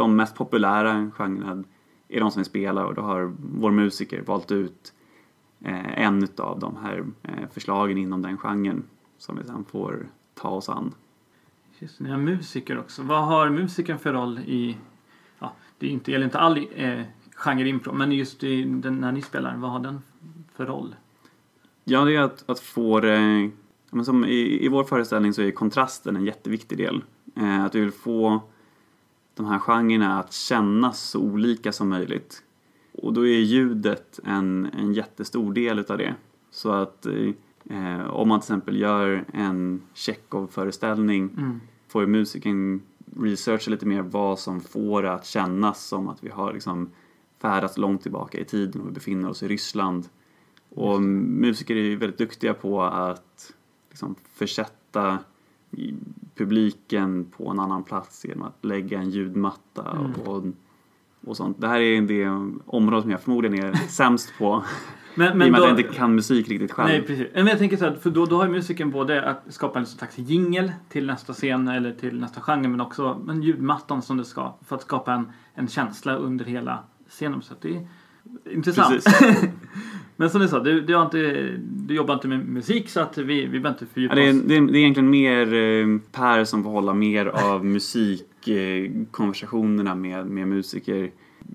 de 0.00 0.16
mest 0.16 0.34
populära 0.34 1.10
genrerna 1.16 1.64
är 2.08 2.20
de 2.20 2.30
som 2.30 2.40
vi 2.40 2.44
spelar 2.44 2.84
och 2.84 2.94
då 2.94 3.02
har 3.02 3.32
vår 3.38 3.70
musiker 3.70 4.22
valt 4.22 4.52
ut 4.52 4.92
eh, 5.64 5.98
en 5.98 6.28
av 6.38 6.58
de 6.58 6.76
här 6.76 7.04
eh, 7.22 7.48
förslagen 7.52 7.98
inom 7.98 8.22
den 8.22 8.38
genren 8.38 8.82
som 9.18 9.36
vi 9.36 9.44
sen 9.44 9.64
får 9.64 10.06
ta 10.34 10.48
oss 10.48 10.68
an. 10.68 10.94
Just 11.78 12.00
ni 12.00 12.10
har 12.10 12.18
musiker 12.18 12.78
också. 12.78 13.02
Vad 13.02 13.24
har 13.24 13.50
musikern 13.50 13.98
för 13.98 14.12
roll 14.12 14.38
i, 14.38 14.76
ja, 15.38 15.52
det 15.78 15.86
är 15.86 15.90
inte, 15.90 16.12
gäller 16.12 16.24
inte 16.24 16.38
all 16.38 16.66
eh, 16.74 17.02
genre 17.34 17.68
impro, 17.68 17.92
men 17.92 18.12
just 18.12 18.44
i 18.44 18.64
den, 18.64 19.00
när 19.00 19.12
ni 19.12 19.22
spelar, 19.22 19.56
vad 19.56 19.70
har 19.70 19.80
den 19.80 20.02
för 20.56 20.66
roll? 20.66 20.94
Ja, 21.84 22.04
det 22.04 22.16
är 22.16 22.20
att, 22.20 22.50
att 22.50 22.60
få 22.60 23.00
men 23.90 24.04
Som 24.04 24.24
i, 24.24 24.64
I 24.64 24.68
vår 24.68 24.84
föreställning 24.84 25.32
så 25.32 25.42
är 25.42 25.50
kontrasten 25.50 26.16
en 26.16 26.24
jätteviktig 26.24 26.78
del. 26.78 27.04
Eh, 27.36 27.64
att 27.64 27.74
vi 27.74 27.80
vill 27.80 27.92
få 27.92 28.42
de 29.34 29.46
här 29.46 29.58
genrerna 29.58 30.20
att 30.20 30.32
kännas 30.32 31.00
så 31.00 31.20
olika 31.20 31.72
som 31.72 31.88
möjligt. 31.88 32.42
Och 32.92 33.12
då 33.12 33.26
är 33.26 33.38
ljudet 33.38 34.20
en, 34.24 34.70
en 34.78 34.92
jättestor 34.92 35.52
del 35.52 35.78
utav 35.78 35.98
det. 35.98 36.14
Så 36.50 36.72
att 36.72 37.06
eh, 37.70 38.06
om 38.10 38.28
man 38.28 38.40
till 38.40 38.44
exempel 38.44 38.76
gör 38.80 39.24
en 39.32 39.82
Chekhov-föreställning 39.94 41.30
Mm. 41.38 41.60
får 41.88 42.06
musikern 42.06 42.80
researcha 43.16 43.70
lite 43.70 43.86
mer 43.86 44.02
vad 44.02 44.38
som 44.38 44.60
får 44.60 45.02
det 45.02 45.12
att 45.12 45.26
kännas 45.26 45.86
som 45.86 46.08
att 46.08 46.24
vi 46.24 46.28
har 46.28 46.52
liksom 46.52 46.90
färdats 47.38 47.78
långt 47.78 48.02
tillbaka 48.02 48.38
i 48.38 48.44
tiden 48.44 48.80
och 48.80 48.88
vi 48.88 48.92
befinner 48.92 49.28
oss 49.28 49.42
i 49.42 49.48
Ryssland. 49.48 50.08
Och 50.68 51.02
musiker 51.02 51.76
är 51.76 51.80
ju 51.80 51.96
väldigt 51.96 52.18
duktiga 52.18 52.54
på 52.54 52.82
att 52.82 53.52
liksom 53.90 54.14
försätta 54.34 55.18
publiken 56.36 57.24
på 57.36 57.50
en 57.50 57.60
annan 57.60 57.84
plats 57.84 58.24
genom 58.24 58.42
att 58.42 58.64
lägga 58.64 58.98
en 58.98 59.10
ljudmatta 59.10 59.90
Mm. 59.90 60.12
och, 60.12 60.44
och 61.26 61.36
sånt. 61.36 61.60
Det 61.60 61.68
här 61.68 61.80
är 61.80 62.02
det 62.02 62.50
område 62.66 63.02
som 63.02 63.10
jag 63.10 63.22
förmodligen 63.22 63.64
är 63.64 63.74
sämst 63.88 64.32
på 64.38 64.64
Men, 65.14 65.26
i 65.26 65.32
och 65.32 65.36
men 65.36 65.52
med 65.52 65.60
då, 65.60 65.64
att 65.64 65.70
jag 65.70 65.80
inte 65.80 65.94
kan 65.94 66.14
musik 66.14 66.48
riktigt 66.48 66.72
själv. 66.72 66.88
Nej, 66.88 67.02
precis. 67.02 67.26
Men 67.34 67.46
jag 67.46 67.58
tänker 67.58 67.76
så 67.76 67.84
här, 67.84 67.92
för 67.92 68.10
då, 68.10 68.26
då 68.26 68.36
har 68.36 68.44
ju 68.44 68.50
musiken 68.50 68.90
både 68.90 69.24
att 69.30 69.42
skapa 69.48 69.78
en 69.78 69.86
slags 69.86 70.18
jingel 70.18 70.72
till 70.88 71.06
nästa 71.06 71.32
scen 71.32 71.68
eller 71.68 71.92
till 71.92 72.20
nästa 72.20 72.40
genre, 72.40 72.68
men 72.68 72.80
också 72.80 73.20
en 73.28 73.42
ljudmattan 73.42 74.02
som 74.02 74.16
det 74.16 74.24
ska 74.24 74.54
för 74.66 74.76
att 74.76 74.82
skapa 74.82 75.12
en, 75.12 75.32
en 75.54 75.68
känsla 75.68 76.16
under 76.16 76.44
hela 76.44 76.78
scenen. 77.08 77.42
Så 77.42 77.54
det 77.60 77.76
är 77.76 77.86
intressant. 78.54 79.04
Men 80.20 80.30
som 80.30 80.40
du 80.40 80.48
sa, 80.48 80.60
du, 80.60 80.80
du, 80.80 81.02
inte, 81.02 81.18
du 81.60 81.94
jobbar 81.94 82.14
inte 82.14 82.28
med 82.28 82.48
musik 82.48 82.88
så 82.88 83.00
att 83.00 83.18
vi, 83.18 83.24
vi 83.24 83.48
behöver 83.60 83.70
inte 83.70 83.86
fördjupa 83.86 84.16
Ja, 84.16 84.22
det, 84.22 84.28
är, 84.28 84.34
oss. 84.34 84.42
det, 84.46 84.56
är, 84.56 84.60
det 84.60 84.78
är 84.78 84.80
egentligen 84.80 85.10
mer 85.10 85.54
eh, 85.54 85.86
Per 86.12 86.44
som 86.44 86.62
får 86.62 86.70
hålla 86.70 86.94
mer 86.94 87.26
av 87.26 87.64
musikkonversationerna 87.76 89.94
med, 89.94 90.26
med 90.26 90.48
musiker. 90.48 91.10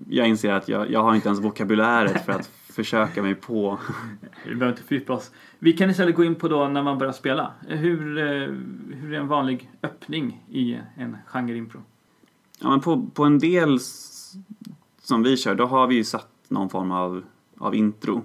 Jag 0.08 0.28
inser 0.28 0.52
att 0.52 0.68
jag, 0.68 0.90
jag 0.90 1.02
har 1.02 1.14
inte 1.14 1.28
ens 1.28 1.40
vokabuläret 1.40 2.24
för 2.24 2.32
att 2.32 2.46
försöka 2.72 3.22
mig 3.22 3.34
på. 3.34 3.78
Vi 4.44 4.54
behöver 4.54 4.72
inte 4.72 4.82
fördjupa 4.82 5.12
oss. 5.12 5.30
Vi 5.58 5.72
kan 5.72 5.90
istället 5.90 6.14
gå 6.14 6.24
in 6.24 6.34
på 6.34 6.48
då 6.48 6.68
när 6.68 6.82
man 6.82 6.98
börjar 6.98 7.12
spela. 7.12 7.52
Hur, 7.68 8.18
eh, 8.18 8.24
hur 8.94 9.14
är 9.14 9.20
en 9.20 9.28
vanlig 9.28 9.70
öppning 9.82 10.42
i 10.50 10.78
en 10.96 11.16
genre-impro? 11.26 11.80
Ja, 12.60 12.70
men 12.70 12.80
på, 12.80 13.06
på 13.14 13.24
en 13.24 13.38
del 13.38 13.78
som 15.02 15.22
vi 15.22 15.36
kör, 15.36 15.54
då 15.54 15.66
har 15.66 15.86
vi 15.86 15.94
ju 15.94 16.04
satt 16.04 16.28
någon 16.48 16.70
form 16.70 16.90
av, 16.90 17.22
av 17.58 17.74
intro 17.74 18.22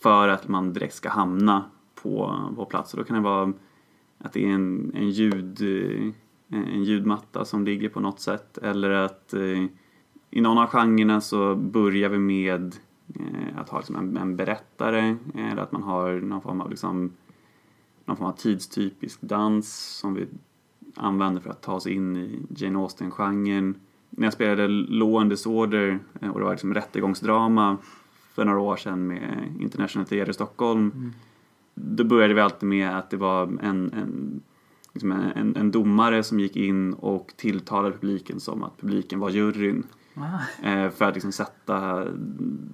för 0.00 0.28
att 0.28 0.48
man 0.48 0.72
direkt 0.72 0.94
ska 0.94 1.08
hamna 1.08 1.64
på, 1.94 2.40
på 2.56 2.64
plats. 2.64 2.94
Och 2.94 2.98
då 2.98 3.04
kan 3.04 3.16
det 3.16 3.22
vara 3.22 3.52
att 4.18 4.32
det 4.32 4.44
är 4.44 4.48
en, 4.48 4.92
en, 4.94 5.10
ljud, 5.10 5.60
eh, 5.62 6.12
en 6.48 6.84
ljudmatta 6.84 7.44
som 7.44 7.64
ligger 7.64 7.88
på 7.88 8.00
något 8.00 8.20
sätt 8.20 8.58
eller 8.58 8.90
att 8.90 9.34
eh, 9.34 9.64
i 10.30 10.40
någon 10.40 10.58
av 10.58 10.66
genrerna 10.66 11.20
så 11.20 11.54
börjar 11.54 12.08
vi 12.08 12.18
med 12.18 12.76
eh, 13.14 13.58
att 13.58 13.68
ha 13.68 13.78
liksom 13.78 13.96
en, 13.96 14.16
en 14.16 14.36
berättare 14.36 15.16
eller 15.34 15.62
att 15.62 15.72
man 15.72 15.82
har 15.82 16.20
någon 16.20 16.42
form 16.42 16.60
av 16.60 16.70
liksom, 16.70 17.12
någon 18.04 18.16
form 18.16 18.26
av 18.26 18.32
tidstypisk 18.32 19.20
dans 19.20 19.98
som 19.98 20.14
vi 20.14 20.26
använder 20.96 21.40
för 21.40 21.50
att 21.50 21.62
ta 21.62 21.72
oss 21.72 21.86
in 21.86 22.16
i 22.16 22.42
Jane 22.56 22.78
Austen-genren. 22.78 23.74
När 24.10 24.26
jag 24.26 24.32
spelade 24.32 24.68
Law 24.68 25.20
and 25.20 25.30
Disorder 25.30 25.98
eh, 26.20 26.30
och 26.30 26.38
det 26.38 26.44
var 26.44 26.52
liksom 26.52 26.74
rättegångsdrama 26.74 27.76
för 28.34 28.44
några 28.44 28.60
år 28.60 28.76
sedan 28.76 29.06
med 29.06 29.54
International 29.60 30.06
Theatre 30.06 30.32
Stockholm 30.32 30.92
Mm. 30.94 31.12
då 31.74 32.04
började 32.04 32.34
vi 32.34 32.40
alltid 32.40 32.68
med 32.68 32.98
att 32.98 33.10
det 33.10 33.16
var 33.16 33.42
en, 33.42 33.92
en, 33.92 34.40
liksom 34.92 35.12
en, 35.12 35.20
en, 35.20 35.56
en 35.56 35.70
domare 35.70 36.22
som 36.22 36.40
gick 36.40 36.56
in 36.56 36.94
och 36.94 37.32
tilltalade 37.36 37.96
publiken 37.96 38.40
som 38.40 38.62
att 38.62 38.80
publiken 38.80 39.20
var 39.20 39.30
juryn. 39.30 39.86
Ah, 40.14 40.68
Eh, 40.68 40.90
för 40.90 41.04
att 41.04 41.14
liksom 41.14 41.32
sätta 41.32 42.06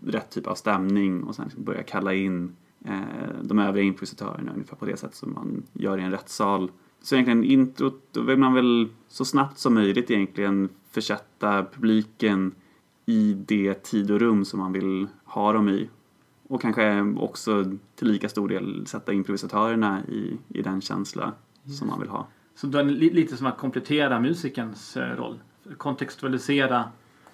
rätt 0.07 0.31
typ 0.31 0.47
av 0.47 0.55
stämning 0.55 1.23
och 1.23 1.35
sen 1.35 1.45
liksom 1.45 1.65
börja 1.65 1.83
kalla 1.83 2.15
in 2.15 2.57
eh, 2.85 3.01
de 3.43 3.59
övriga 3.59 3.85
improvisatörerna 3.87 4.53
ungefär 4.53 4.77
på 4.77 4.85
det 4.87 4.97
sätt 4.97 5.15
som 5.15 5.33
man 5.33 5.63
gör 5.73 5.99
i 5.99 6.03
en 6.03 6.11
rättssal. 6.11 6.71
Så 7.03 7.15
egentligen 7.15 7.45
introt, 7.45 8.09
då 8.13 8.21
vill 8.23 8.39
man 8.39 8.55
väl 8.55 8.89
så 9.09 9.25
snabbt 9.25 9.59
som 9.59 9.75
möjligt 9.75 10.11
egentligen 10.11 10.69
försätta 10.91 11.65
publiken 11.65 12.53
i 13.07 13.35
det 13.47 13.75
tid 13.83 14.11
och 14.11 14.21
rum 14.21 14.45
som 14.45 14.61
man 14.61 14.73
vill 14.73 15.07
ha 15.25 15.53
dem 15.53 15.69
i. 15.69 15.89
Och 16.49 16.61
kanske 16.63 17.01
också 17.19 17.65
till 17.95 18.09
lika 18.09 18.29
stor 18.29 18.49
del 18.49 18.87
sätta 18.87 19.13
improvisatörerna 19.13 20.01
i, 20.09 20.39
i 20.49 20.63
den 20.63 20.81
känsla 20.81 21.33
som 21.79 21.89
man 21.89 22.01
vill 22.01 22.09
ha. 22.09 22.27
så 22.55 22.67
då 22.67 22.79
är 22.79 22.85
det 22.85 22.91
li- 22.91 23.13
lite 23.13 23.37
som 23.37 23.47
att 23.47 23.59
komplettera 23.59 24.21
musikens 24.21 24.97
eh, 24.97 25.17
roll. 25.17 25.39
Kontextualisera 25.77 26.85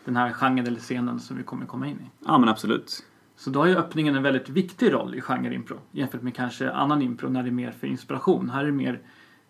den 0.05 0.17
här 0.17 0.33
genren 0.33 0.67
eller 0.67 0.81
scenen 0.81 1.21
som 1.21 1.37
vi 1.37 1.43
kommer 1.43 1.67
komma 1.67 1.87
in 1.87 1.97
i. 1.97 2.11
Ja 2.27 2.39
men 2.39 2.49
absolut. 2.49 3.05
Så 3.37 3.51
då 3.51 3.61
har 3.61 3.67
ju 3.67 3.77
öppningen 3.77 4.15
en 4.17 4.23
väldigt 4.23 4.49
viktig 4.49 4.93
roll 4.93 5.15
i 5.15 5.21
genre-impro 5.21 5.79
jämfört 5.91 6.23
med 6.23 6.35
kanske 6.35 6.71
annan 6.73 7.03
impro 7.03 7.29
när 7.29 7.43
det 7.43 7.49
är 7.49 7.53
mer 7.53 7.71
för 7.71 7.87
inspiration. 7.87 8.51
Här 8.51 8.61
är 8.63 8.67
det 8.67 8.73
mer 8.73 9.01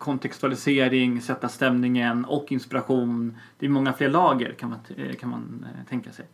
kontextualisering, 0.03 1.21
sätta 1.21 1.49
stämningen 1.49 2.25
och 2.25 2.53
inspiration. 2.53 3.37
Det 3.59 3.67
är 3.67 3.71
många 3.71 3.93
fler 3.93 4.09
lager 4.09 4.53
kan 4.53 4.71
man, 4.71 4.79
eh, 4.97 5.15
kan 5.15 5.31
man 5.31 5.67
eh, 5.69 5.89
tänka 5.89 6.13
sig. 6.13 6.27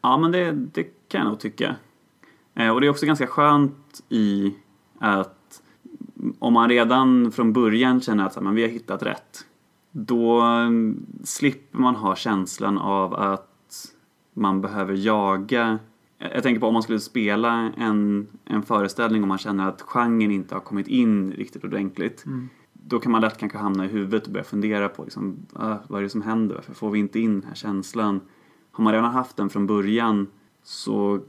Ja, 0.00 0.18
men 0.18 0.32
det, 0.32 0.52
det 0.52 0.82
kan 0.82 1.20
jag 1.20 1.28
nog 1.28 1.40
tycka. 1.40 1.76
Eh, 2.54 2.68
och 2.68 2.80
det 2.80 2.86
är 2.86 2.90
också 2.90 3.06
ganska 3.06 3.26
skönt 3.26 4.00
i 4.08 4.54
att 4.98 5.62
om 6.38 6.52
man 6.52 6.68
redan 6.68 7.32
från 7.32 7.52
början 7.52 8.00
känner 8.00 8.26
att 8.26 8.42
men 8.42 8.54
vi 8.54 8.62
har 8.62 8.68
hittat 8.68 9.02
rätt, 9.02 9.46
då 9.90 10.40
mm, 10.40 11.06
slipper 11.24 11.78
man 11.78 11.94
ha 11.94 12.16
känslan 12.16 12.78
av 12.78 13.14
att 13.14 13.94
man 14.34 14.60
behöver 14.60 14.94
jaga. 14.94 15.78
Jag 16.18 16.42
tänker 16.42 16.60
på 16.60 16.66
om 16.66 16.72
man 16.72 16.82
skulle 16.82 17.00
spela 17.00 17.72
en, 17.76 18.26
en 18.44 18.62
föreställning 18.62 19.22
och 19.22 19.28
man 19.28 19.38
känner 19.38 19.68
att 19.68 19.82
genren 19.82 20.30
inte 20.30 20.54
har 20.54 20.60
kommit 20.60 20.88
in 20.88 21.32
riktigt 21.32 21.64
ordentligt. 21.64 22.26
Mm. 22.26 22.48
Då 22.86 22.98
kan 22.98 23.12
man 23.12 23.20
lätt 23.20 23.38
kanske 23.38 23.58
hamna 23.58 23.84
i 23.84 23.88
huvudet 23.88 24.26
och 24.26 24.32
börja 24.32 24.44
fundera 24.44 24.88
på 24.88 25.04
liksom, 25.04 25.46
ah, 25.52 25.76
vad 25.88 25.98
är 25.98 26.02
det 26.02 26.10
som 26.10 26.22
händer? 26.22 26.54
Varför 26.54 26.74
får 26.74 26.90
vi 26.90 26.98
inte 26.98 27.20
in 27.20 27.40
den 27.40 27.48
här 27.48 27.54
känslan? 27.54 28.20
Har 28.70 28.84
man 28.84 28.92
redan 28.92 29.10
haft 29.10 29.36
den 29.36 29.50
från 29.50 29.66
början 29.66 30.26
så 30.62 31.20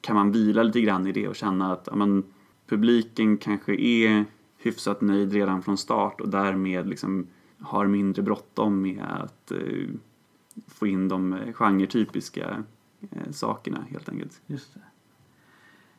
kan 0.00 0.16
man 0.16 0.32
vila 0.32 0.62
lite 0.62 0.80
grann 0.80 1.06
i 1.06 1.12
det 1.12 1.28
och 1.28 1.36
känna 1.36 1.72
att 1.72 1.88
ja, 1.90 1.96
men, 1.96 2.24
publiken 2.66 3.36
kanske 3.36 3.74
är 3.74 4.24
hyfsat 4.58 5.00
nöjd 5.00 5.32
redan 5.32 5.62
från 5.62 5.78
start 5.78 6.20
och 6.20 6.28
därmed 6.28 6.88
liksom 6.88 7.26
har 7.58 7.86
mindre 7.86 8.22
bråttom 8.22 8.80
med 8.82 9.02
att 9.02 9.50
eh, 9.50 9.88
få 10.66 10.86
in 10.86 11.08
de 11.08 11.32
eh, 11.32 11.52
genretypiska 11.52 12.64
eh, 13.00 13.30
sakerna 13.32 13.84
helt 13.90 14.08
enkelt. 14.08 14.42
Just 14.46 14.74
det. 14.74 14.80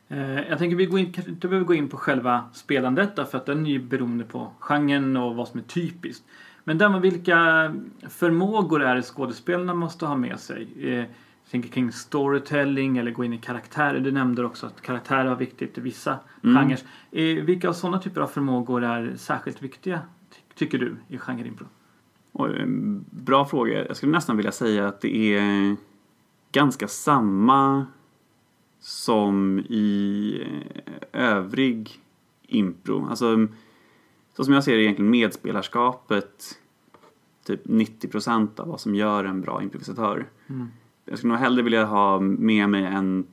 Eh, 0.08 0.40
jag 0.48 0.58
tänker 0.58 0.76
vi 0.76 0.86
går 0.86 0.98
in, 1.00 1.12
kanske 1.12 1.30
inte 1.32 1.48
behöver 1.48 1.66
gå 1.66 1.74
in 1.74 1.88
på 1.88 1.96
själva 1.96 2.44
spelandet 2.52 3.16
därför 3.16 3.38
att 3.38 3.46
den 3.46 3.66
är 3.66 3.70
ju 3.70 3.78
beroende 3.82 4.24
på 4.24 4.52
genren 4.58 5.16
och 5.16 5.36
vad 5.36 5.48
som 5.48 5.60
är 5.60 5.64
typiskt. 5.64 6.24
Men 6.64 6.78
däremot 6.78 7.02
vilka 7.02 7.36
förmågor 8.08 8.82
är 8.82 8.94
det 8.96 9.02
skådespelarna 9.02 9.74
måste 9.74 10.06
ha 10.06 10.16
med 10.16 10.40
sig? 10.40 10.68
Eh, 10.80 10.94
jag 10.94 11.50
tänker 11.50 11.68
kring 11.68 11.92
storytelling 11.92 12.98
eller 12.98 13.10
gå 13.10 13.24
in 13.24 13.32
i 13.32 13.38
karaktärer. 13.38 14.00
Du 14.00 14.12
nämnde 14.12 14.44
också 14.44 14.66
att 14.66 14.82
karaktärer 14.82 15.28
var 15.28 15.36
viktigt 15.36 15.78
i 15.78 15.80
vissa 15.80 16.18
Mm. 16.44 16.56
genrer. 16.56 16.78
Eh, 17.10 17.44
vilka 17.44 17.72
sådana 17.72 17.98
typer 17.98 18.20
av 18.20 18.26
förmågor 18.26 18.84
är 18.84 19.12
särskilt 19.16 19.62
viktiga 19.62 20.00
ty- 20.30 20.40
tycker 20.54 20.78
du 20.78 20.96
i 21.08 21.18
genreimpro? 21.18 21.66
Eh, 22.38 22.66
bra 23.10 23.44
fråga. 23.44 23.86
Jag 23.86 23.96
skulle 23.96 24.12
nästan 24.12 24.36
vilja 24.36 24.52
säga 24.52 24.88
att 24.88 25.00
det 25.00 25.36
är 25.36 25.76
ganska 26.52 26.88
samma 26.88 27.86
som 28.86 29.58
i 29.58 30.42
eh, 31.12 31.28
övrig 31.34 32.00
impro. 32.46 33.06
Alltså, 33.06 33.48
så 34.36 34.44
som 34.44 34.54
jag 34.54 34.64
ser 34.64 34.72
det 34.72 34.78
är 34.78 34.82
egentligen 34.82 35.10
medspelarskapet 35.10 36.58
typ 37.46 37.66
90% 37.66 38.60
av 38.60 38.68
vad 38.68 38.80
som 38.80 38.94
gör 38.94 39.24
en 39.24 39.40
bra 39.40 39.62
improvisatör. 39.62 40.26
Mm. 40.46 40.68
Jag 41.04 41.18
skulle 41.18 41.32
nog 41.32 41.42
hellre 41.42 41.62
vilja 41.62 41.84
ha 41.84 42.20
med 42.20 42.68
mig 42.68 42.84
en, 42.84 43.26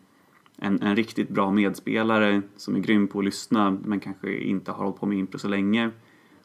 en, 0.57 0.81
en 0.81 0.95
riktigt 0.95 1.29
bra 1.29 1.51
medspelare 1.51 2.41
som 2.55 2.75
är 2.75 2.79
grym 2.79 3.07
på 3.07 3.19
att 3.19 3.25
lyssna 3.25 3.77
men 3.83 3.99
kanske 3.99 4.37
inte 4.37 4.71
har 4.71 4.83
hållit 4.83 4.99
på 4.99 5.05
med 5.05 5.17
impro 5.17 5.39
så 5.39 5.47
länge 5.47 5.91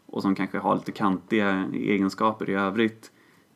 och 0.07 0.23
som 0.23 0.35
kanske 0.35 0.59
har 0.59 0.75
lite 0.75 0.93
kantiga 0.93 1.69
egenskaper 1.73 2.51
i 2.51 2.55
övrigt 2.55 3.13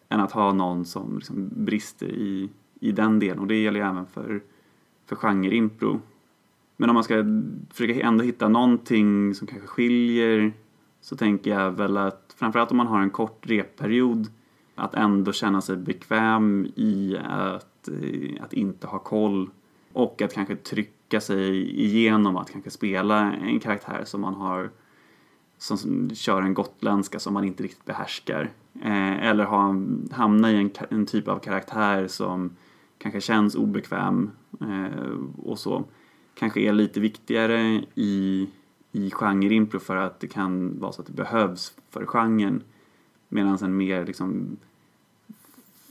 än 0.09 0.21
att 0.21 0.33
ha 0.33 0.53
någon 0.53 0.85
som 0.85 1.17
liksom 1.17 1.51
brister 1.57 2.07
i, 2.07 2.51
i 2.81 2.93
den 2.93 3.19
delen 3.19 3.39
och 3.39 3.47
det 3.47 3.63
gäller 3.63 3.81
ju 3.81 3.87
även 3.87 4.07
för, 4.07 4.43
för 5.07 5.17
genre-impro. 5.17 6.01
Men 6.77 6.91
om 6.91 6.95
man 6.95 7.05
ska 7.05 7.25
försöka 7.71 8.07
ändå 8.07 8.25
hitta 8.25 8.49
någonting 8.49 9.35
som 9.35 9.47
kanske 9.47 9.67
skiljer 9.67 10.53
så 11.01 11.17
tänker 11.17 11.51
jag 11.51 11.71
väl 11.71 11.97
att 11.97 12.35
framförallt 12.39 12.71
om 12.71 12.77
man 12.77 12.87
har 12.87 13.01
en 13.01 13.11
kort 13.11 13.47
repperiod 13.47 14.31
att 14.75 14.95
ändå 14.95 15.33
känna 15.33 15.61
sig 15.61 15.77
bekväm 15.77 16.67
i 16.77 17.17
att, 17.25 17.89
eh, 17.89 18.45
att 18.45 18.53
inte 18.53 18.87
ha 18.87 18.99
koll 18.99 19.51
och 19.93 20.23
att 20.23 20.35
kanske 20.35 20.57
trycka 20.57 21.21
sig 21.21 21.71
igenom 21.81 22.37
att 22.37 22.51
kanske 22.51 22.71
spela 22.71 23.33
en 23.33 23.61
karaktär 23.61 24.03
som 24.05 24.21
man 24.21 24.35
har 24.35 24.71
som, 25.59 25.79
som 25.79 26.11
kör 26.15 26.43
en 26.43 26.55
gotländska 26.55 27.19
som 27.19 27.35
man 27.35 27.45
inte 27.45 27.63
riktigt 27.63 27.85
behärskar. 27.85 28.51
Eh, 28.83 29.27
eller 29.27 29.45
ha, 29.45 29.75
hamna 30.11 30.53
i 30.53 30.57
en, 30.57 30.71
en 30.91 31.07
typ 31.07 31.29
av 31.29 31.39
karaktär 31.39 32.07
som 32.07 32.57
kanske 33.03 33.21
känns 33.21 33.55
obekväm 33.55 34.31
eh, 34.61 35.19
och 35.37 35.59
så. 35.59 35.85
Kanske 36.35 36.61
är 36.61 36.73
lite 36.73 37.01
viktigare 37.01 37.85
i, 37.95 38.49
i 38.93 39.11
genre-impro 39.11 39.79
för 39.79 39.97
att 39.97 40.21
det 40.21 40.27
kan 40.27 40.79
vara 40.81 40.93
så 40.93 41.01
att 41.01 41.07
det 41.07 41.13
behövs 41.13 41.75
för 41.91 42.07
genren. 42.07 42.63
Medan 43.29 43.57
en 43.57 43.77
mer 43.77 44.07
liksom 44.07 44.57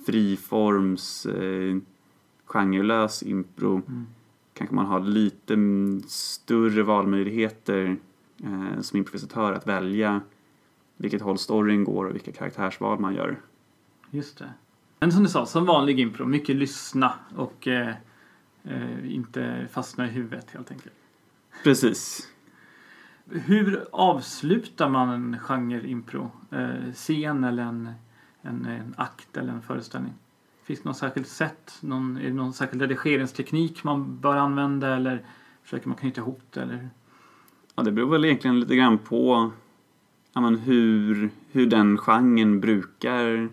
friforms 0.05 1.25
eh, 1.25 1.77
genrelös 2.45 3.23
impro 3.23 3.81
Mm. 3.87 4.05
kanske 4.53 4.75
man 4.75 4.85
har 4.85 4.99
lite 4.99 5.57
större 6.07 6.83
valmöjligheter 6.83 7.97
eh, 8.43 8.81
som 8.81 8.97
improvisatör 8.97 9.53
att 9.53 9.67
välja 9.67 10.21
vilket 10.97 11.21
håll 11.21 11.37
storyn 11.37 11.83
går 11.83 12.05
och 12.05 12.15
vilka 12.15 12.31
karaktärsval 12.31 12.99
man 12.99 13.15
gör. 13.15 13.39
Just 14.09 14.37
det. 14.37 14.53
Men 15.03 15.11
som 15.11 15.23
du 15.23 15.29
sa, 15.29 15.45
som 15.45 15.65
vanlig 15.65 15.99
impro, 15.99 16.25
mycket 16.25 16.55
lyssna 16.55 17.13
och 17.35 17.67
eh, 17.67 17.95
eh, 18.63 19.15
inte 19.15 19.67
fastna 19.71 20.07
i 20.07 20.09
huvudet 20.09 20.51
helt 20.51 20.71
enkelt. 20.71 20.95
Precis. 21.63 22.27
Hur 23.25 23.85
avslutar 23.91 24.89
man 24.89 25.09
en 25.09 25.39
genre-impro? 25.39 26.31
Eh, 26.51 26.93
scen 26.93 27.43
eller 27.43 27.63
en, 27.63 27.91
en, 28.41 28.65
en 28.65 28.93
akt 28.97 29.37
eller 29.37 29.53
en 29.53 29.61
föreställning? 29.61 30.13
Finns 30.63 30.81
det 30.81 30.89
något 30.89 30.97
särskilt 30.97 31.27
sätt? 31.27 31.77
Någon, 31.81 32.17
är 32.17 32.23
det 32.23 32.33
någon 32.33 32.53
särskild 32.53 32.81
redigeringsteknik 32.81 33.83
man 33.83 34.19
bör 34.19 34.35
använda 34.35 34.95
eller 34.95 35.25
försöker 35.63 35.87
man 35.87 35.97
knyta 35.97 36.21
ihop 36.21 36.41
det 36.49 36.61
eller? 36.61 36.89
Ja, 37.75 37.83
det 37.83 37.91
beror 37.91 38.09
väl 38.09 38.25
egentligen 38.25 38.59
lite 38.59 38.75
grann 38.75 38.97
på 38.97 39.51
ja, 40.33 40.41
men 40.41 40.55
hur, 40.55 41.29
hur 41.51 41.65
den 41.65 41.97
genren 41.97 42.59
brukar 42.59 43.49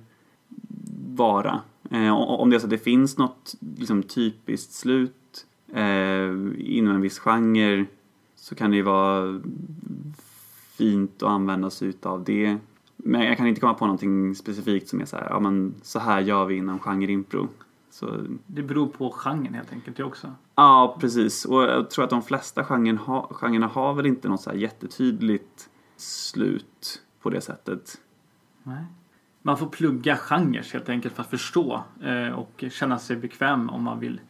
vara. 1.19 1.61
Eh, 1.91 2.13
om 2.13 2.51
det 2.51 2.57
är 2.57 2.61
så 2.61 2.67
att 2.67 2.71
det 2.71 2.79
finns 2.79 3.19
något 3.19 3.55
liksom, 3.77 4.03
typiskt 4.03 4.73
slut 4.73 5.47
eh, 5.73 6.29
inom 6.59 6.95
en 6.95 7.01
viss 7.01 7.19
genre 7.19 7.87
så 8.37 8.55
kan 8.55 8.71
det 8.71 8.77
ju 8.77 8.83
vara 8.83 9.41
fint 10.77 11.23
att 11.23 11.29
använda 11.29 11.71
sig 11.71 11.89
utav 11.89 12.25
det. 12.25 12.57
Men 12.97 13.23
jag 13.23 13.37
kan 13.37 13.47
inte 13.47 13.61
komma 13.61 13.75
på 13.75 13.87
någonting 13.87 14.35
specifikt 14.35 14.89
som 14.89 15.01
är 15.01 15.05
så 15.05 15.17
här, 15.17 15.27
ja 15.31 15.41
men 15.41 15.75
så 15.83 15.99
här 15.99 16.21
gör 16.21 16.45
vi 16.45 16.57
inom 16.57 16.79
genre 16.79 17.13
impro. 17.13 17.49
Så... 17.91 18.27
Det 18.47 18.63
beror 18.63 18.87
på 18.87 19.11
genren 19.11 19.55
helt 19.55 19.73
enkelt 19.73 19.97
det 19.97 20.05
också. 20.05 20.35
Ja, 20.55 20.97
precis. 21.01 21.45
Och 21.45 21.63
jag 21.63 21.91
tror 21.91 22.05
att 22.05 22.11
de 22.11 22.23
flesta 22.23 22.65
genren 22.65 22.99
ha, 22.99 23.29
genrerna 23.33 23.67
har 23.67 23.95
väl 23.95 24.07
inte 24.07 24.29
något 24.29 24.41
så 24.41 24.51
här 24.51 24.57
jättetydligt 24.57 25.71
slut 25.97 27.03
på 27.23 27.31
det 27.31 27.41
sättet. 27.41 28.01
Nej. 28.63 28.85
Man 29.43 29.59
får 29.59 29.67
plugga 29.67 30.17
genrer 30.17 30.73
helt 30.73 30.89
enkelt 30.89 31.15
för 31.15 31.23
att 31.23 31.31
förstå 31.31 31.83
eh, 32.03 32.29
och 32.29 32.65
känna 32.71 32.99
sig 32.99 33.17
bekväm 33.17 33.71
om 33.71 33.83
man 33.83 34.01
vill 34.01 34.21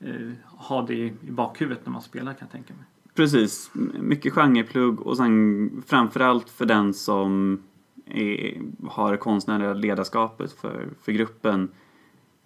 eh, 0.00 0.30
ha 0.44 0.82
det 0.82 0.94
i 0.94 1.30
bakhuvudet 1.30 1.86
när 1.86 1.92
man 1.92 2.02
spelar 2.02 2.32
kan 2.32 2.40
jag 2.40 2.50
tänka 2.50 2.74
mig. 2.74 2.84
Precis, 3.14 3.70
mycket 4.00 4.32
genreplugg 4.32 5.00
och 5.00 5.16
sen 5.16 5.82
framförallt 5.86 6.50
för 6.50 6.66
den 6.66 6.94
som 6.94 7.62
är, 8.06 8.62
har 8.88 9.16
konstnärliga 9.16 9.72
ledarskapet 9.72 10.52
för, 10.52 10.88
för 11.02 11.12
gruppen 11.12 11.70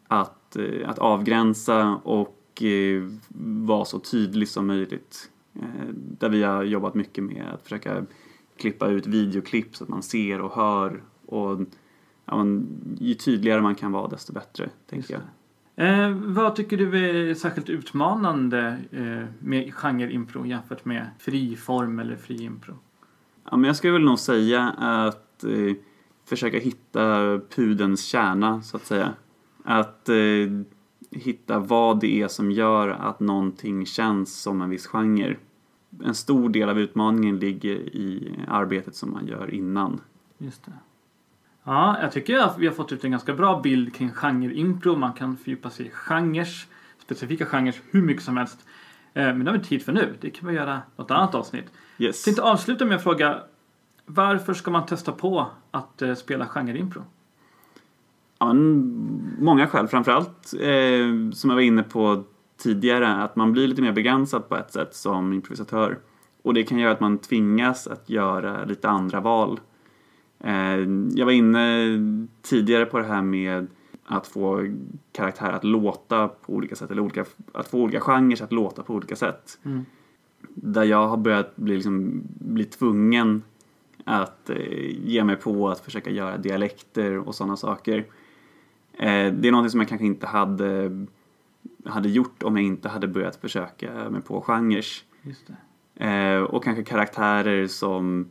att, 0.08 0.56
eh, 0.56 0.90
att 0.90 0.98
avgränsa 0.98 2.00
och 2.02 2.62
eh, 2.62 3.08
vara 3.64 3.84
så 3.84 3.98
tydlig 3.98 4.48
som 4.48 4.66
möjligt. 4.66 5.30
Eh, 5.54 5.88
där 5.94 6.28
vi 6.28 6.42
har 6.42 6.62
jobbat 6.62 6.94
mycket 6.94 7.24
med 7.24 7.44
att 7.54 7.62
försöka 7.62 8.04
klippa 8.56 8.88
ut 8.88 9.06
videoklipp 9.06 9.76
så 9.76 9.84
att 9.84 9.90
man 9.90 10.02
ser 10.02 10.40
och 10.40 10.52
hör 10.52 11.02
och 11.26 11.60
ja, 12.32 12.36
man, 12.36 12.66
ju 13.00 13.14
tydligare 13.14 13.60
man 13.60 13.74
kan 13.74 13.92
vara 13.92 14.08
desto 14.08 14.32
bättre, 14.32 14.70
tänker 14.86 15.14
jag. 15.14 15.22
Eh, 15.76 16.10
vad 16.10 16.56
tycker 16.56 16.76
du 16.76 17.08
är 17.30 17.34
särskilt 17.34 17.68
utmanande 17.68 18.78
eh, 18.90 19.28
med 19.38 19.74
genre-impro 19.74 20.46
jämfört 20.46 20.84
med 20.84 21.06
friform 21.18 21.98
eller 21.98 22.16
fri 22.16 22.42
impro? 22.44 22.74
Ja, 23.50 23.56
men 23.56 23.64
jag 23.64 23.76
skulle 23.76 23.92
väl 23.92 24.04
nog 24.04 24.18
säga 24.18 24.70
att 24.78 25.44
eh, 25.44 25.76
försöka 26.24 26.58
hitta 26.58 27.02
pudens 27.56 28.04
kärna, 28.04 28.62
så 28.62 28.76
att 28.76 28.86
säga. 28.86 29.14
Att 29.64 30.08
eh, 30.08 30.16
hitta 31.10 31.58
vad 31.58 32.00
det 32.00 32.22
är 32.22 32.28
som 32.28 32.50
gör 32.50 32.88
att 32.88 33.20
någonting 33.20 33.86
känns 33.86 34.42
som 34.42 34.62
en 34.62 34.70
viss 34.70 34.86
genre. 34.86 35.36
En 36.04 36.14
stor 36.14 36.48
del 36.48 36.68
av 36.68 36.78
utmaningen 36.78 37.38
ligger 37.38 37.76
i 37.76 38.38
arbetet 38.48 38.94
som 38.94 39.12
man 39.12 39.26
gör 39.26 39.54
innan. 39.54 40.00
Just 40.38 40.64
det. 40.64 40.72
Ja, 41.64 41.96
jag 42.02 42.12
tycker 42.12 42.38
att 42.38 42.58
vi 42.58 42.66
har 42.66 42.74
fått 42.74 42.92
ut 42.92 43.04
en 43.04 43.10
ganska 43.10 43.34
bra 43.34 43.60
bild 43.60 43.94
kring 43.94 44.10
genre-impro. 44.10 44.96
Man 44.96 45.12
kan 45.12 45.36
fördjupa 45.36 45.70
sig 45.70 45.86
i 45.86 45.90
genres, 45.90 46.66
specifika 46.98 47.46
genrer, 47.46 47.74
hur 47.90 48.02
mycket 48.02 48.22
som 48.22 48.36
helst. 48.36 48.66
Eh, 49.14 49.24
men 49.24 49.44
det 49.44 49.50
har 49.50 49.58
vi 49.58 49.64
tid 49.64 49.82
för 49.82 49.92
nu. 49.92 50.14
Det 50.20 50.30
kan 50.30 50.48
vi 50.48 50.54
göra 50.54 50.80
något 50.96 51.10
annat 51.10 51.34
avsnitt. 51.34 51.64
Yes. 51.98 52.16
Jag 52.16 52.24
tänkte 52.24 52.42
avsluta 52.42 52.84
med 52.84 52.96
att 52.96 53.02
fråga 53.02 53.40
varför 54.06 54.54
ska 54.54 54.70
man 54.70 54.86
testa 54.86 55.12
på 55.12 55.46
att 55.70 56.02
eh, 56.02 56.14
spela 56.14 56.46
genre-impro? 56.46 57.02
Ja, 58.38 58.46
men 58.46 59.36
många 59.38 59.66
skäl. 59.66 59.88
Framförallt, 59.88 60.54
eh, 60.60 61.30
som 61.32 61.50
jag 61.50 61.54
var 61.54 61.60
inne 61.60 61.82
på 61.82 62.24
tidigare, 62.56 63.22
att 63.22 63.36
man 63.36 63.52
blir 63.52 63.68
lite 63.68 63.82
mer 63.82 63.92
begränsad 63.92 64.48
på 64.48 64.56
ett 64.56 64.72
sätt 64.72 64.94
som 64.94 65.32
improvisatör. 65.32 65.98
Och 66.42 66.54
det 66.54 66.62
kan 66.62 66.78
göra 66.78 66.92
att 66.92 67.00
man 67.00 67.18
tvingas 67.18 67.86
att 67.86 68.10
göra 68.10 68.64
lite 68.64 68.88
andra 68.88 69.20
val 69.20 69.60
jag 71.14 71.24
var 71.24 71.32
inne 71.32 71.98
tidigare 72.42 72.86
på 72.86 72.98
det 72.98 73.04
här 73.04 73.22
med 73.22 73.66
att 74.04 74.26
få 74.26 74.66
karaktärer 75.12 75.52
att 75.52 75.64
låta 75.64 76.28
på 76.28 76.52
olika 76.52 76.76
sätt, 76.76 76.90
eller 76.90 77.02
olika, 77.02 77.24
att 77.52 77.68
få 77.68 77.82
olika 77.82 78.00
genrer 78.00 78.42
att 78.42 78.52
låta 78.52 78.82
på 78.82 78.94
olika 78.94 79.16
sätt. 79.16 79.58
Mm. 79.62 79.84
Där 80.54 80.84
jag 80.84 81.08
har 81.08 81.16
börjat 81.16 81.56
bli, 81.56 81.74
liksom, 81.74 82.22
bli 82.38 82.64
tvungen 82.64 83.42
att 84.04 84.50
eh, 84.50 85.06
ge 85.06 85.24
mig 85.24 85.36
på 85.36 85.68
att 85.68 85.80
försöka 85.80 86.10
göra 86.10 86.36
dialekter 86.36 87.18
och 87.18 87.34
sådana 87.34 87.56
saker. 87.56 87.98
Eh, 88.92 89.32
det 89.32 89.48
är 89.48 89.52
något 89.52 89.70
som 89.70 89.80
jag 89.80 89.88
kanske 89.88 90.06
inte 90.06 90.26
hade, 90.26 90.90
hade 91.84 92.08
gjort 92.08 92.42
om 92.42 92.56
jag 92.56 92.66
inte 92.66 92.88
hade 92.88 93.08
börjat 93.08 93.36
försöka 93.36 94.10
mig 94.10 94.22
på 94.22 94.40
genrer. 94.40 94.84
Eh, 95.94 96.42
och 96.42 96.64
kanske 96.64 96.84
karaktärer 96.84 97.66
som 97.66 98.20
eh, 98.20 98.26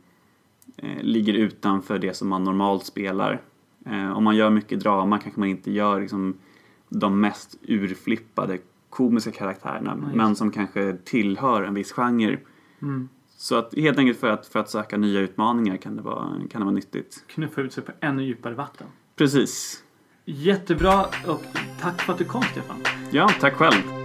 ligger 1.00 1.34
utanför 1.34 1.98
det 1.98 2.14
som 2.14 2.28
man 2.28 2.44
normalt 2.44 2.86
spelar. 2.86 3.40
Eh, 3.86 4.12
om 4.12 4.24
man 4.24 4.36
gör 4.36 4.50
mycket 4.50 4.80
drama 4.80 5.18
kanske 5.18 5.40
man 5.40 5.48
inte 5.48 5.70
gör 5.70 6.00
liksom, 6.00 6.36
de 6.88 7.20
mest 7.20 7.58
urflippade 7.62 8.58
komiska 8.90 9.30
karaktärerna 9.30 9.98
ja, 10.00 10.16
men 10.16 10.36
som 10.36 10.50
kanske 10.50 10.96
tillhör 11.04 11.62
en 11.62 11.74
viss 11.74 11.92
genre. 11.92 12.38
Mm. 12.82 13.08
Så 13.36 13.56
att 13.56 13.74
helt 13.74 13.98
enkelt 13.98 14.20
för 14.20 14.28
att, 14.28 14.46
för 14.46 14.60
att 14.60 14.70
söka 14.70 14.96
nya 14.96 15.20
utmaningar 15.20 15.76
kan 15.76 15.96
det, 15.96 16.02
vara, 16.02 16.28
kan 16.50 16.60
det 16.60 16.64
vara 16.64 16.74
nyttigt. 16.74 17.24
Knuffa 17.26 17.60
ut 17.60 17.72
sig 17.72 17.84
på 17.84 17.92
ännu 18.00 18.22
djupare 18.22 18.54
vatten. 18.54 18.86
Precis. 19.16 19.84
Jättebra 20.24 21.04
och 21.26 21.42
tack 21.80 22.02
för 22.02 22.12
att 22.12 22.18
du 22.18 22.24
kom 22.24 22.42
Stefan. 22.42 22.76
Ja, 23.10 23.30
tack 23.40 23.54
själv. 23.54 24.01